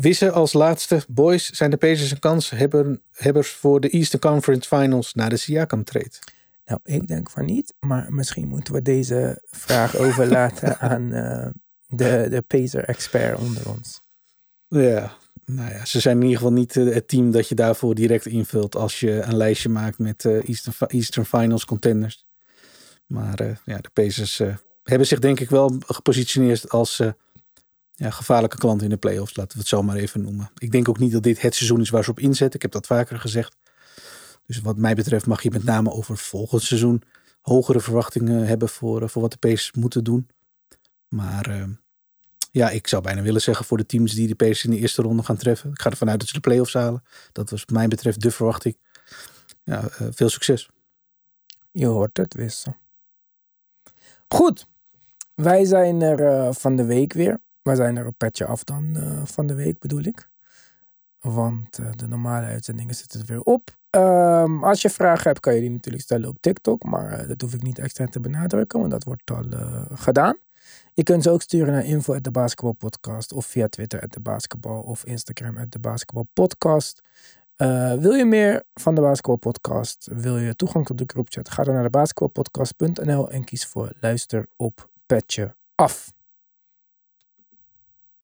[0.00, 1.02] Wissen als laatste.
[1.08, 5.36] Boys, zijn de Pacers een kans hebben, hebbers voor de Eastern Conference Finals na de
[5.36, 6.10] Siakam trade?
[6.66, 7.74] Nou, ik denk van niet.
[7.80, 11.46] Maar misschien moeten we deze vraag overlaten aan eh,
[11.86, 14.00] de, de Pacer-expert onder ons.
[14.68, 17.94] Ja, Nou ja, ze zijn in ieder geval niet eh, het team dat je daarvoor
[17.94, 22.26] direct invult als je een lijstje maakt met uh, Eastern, Eastern Finals contenders.
[23.06, 24.42] Maar ja, de Pacers
[24.82, 27.00] hebben zich denk ik wel gepositioneerd als
[27.98, 29.36] ja, gevaarlijke klant in de playoffs.
[29.36, 30.50] Laten we het zo maar even noemen.
[30.58, 32.54] Ik denk ook niet dat dit het seizoen is waar ze op inzetten.
[32.54, 33.56] Ik heb dat vaker gezegd.
[34.46, 37.02] Dus wat mij betreft mag je met name over volgend seizoen
[37.40, 40.28] hogere verwachtingen hebben voor, voor wat de Pacers moeten doen.
[41.08, 41.68] Maar
[42.50, 45.02] ja, ik zou bijna willen zeggen voor de teams die de Pacers in de eerste
[45.02, 45.70] ronde gaan treffen.
[45.70, 47.02] Ik ga ervan uit dat ze de playoffs halen.
[47.32, 48.78] Dat was wat mij betreft de verwachting.
[49.64, 50.68] Ja, uh, veel succes.
[51.70, 52.76] Je hoort het, Wissel.
[54.28, 54.66] Goed.
[55.34, 57.40] Wij zijn er uh, van de week weer.
[57.68, 60.28] Wij zijn er een petje af dan uh, van de week bedoel ik.
[61.18, 63.76] Want de normale uitzendingen zitten er weer op.
[63.90, 66.84] Um, als je vragen hebt, kan je die natuurlijk stellen op TikTok.
[66.84, 69.44] Maar dat hoef ik niet extra te benadrukken, want dat wordt al
[69.94, 70.36] gedaan.
[70.92, 74.16] Je kunt ze ook sturen naar info at of via Twitter at
[74.62, 75.78] of Instagram at de
[78.00, 80.08] wil je meer van de basketbalpodcast?
[80.12, 81.50] Wil je toegang tot de groepchat?
[81.50, 86.16] Ga dan naar de basketbalpodcast.nl en kies voor luister op petje af.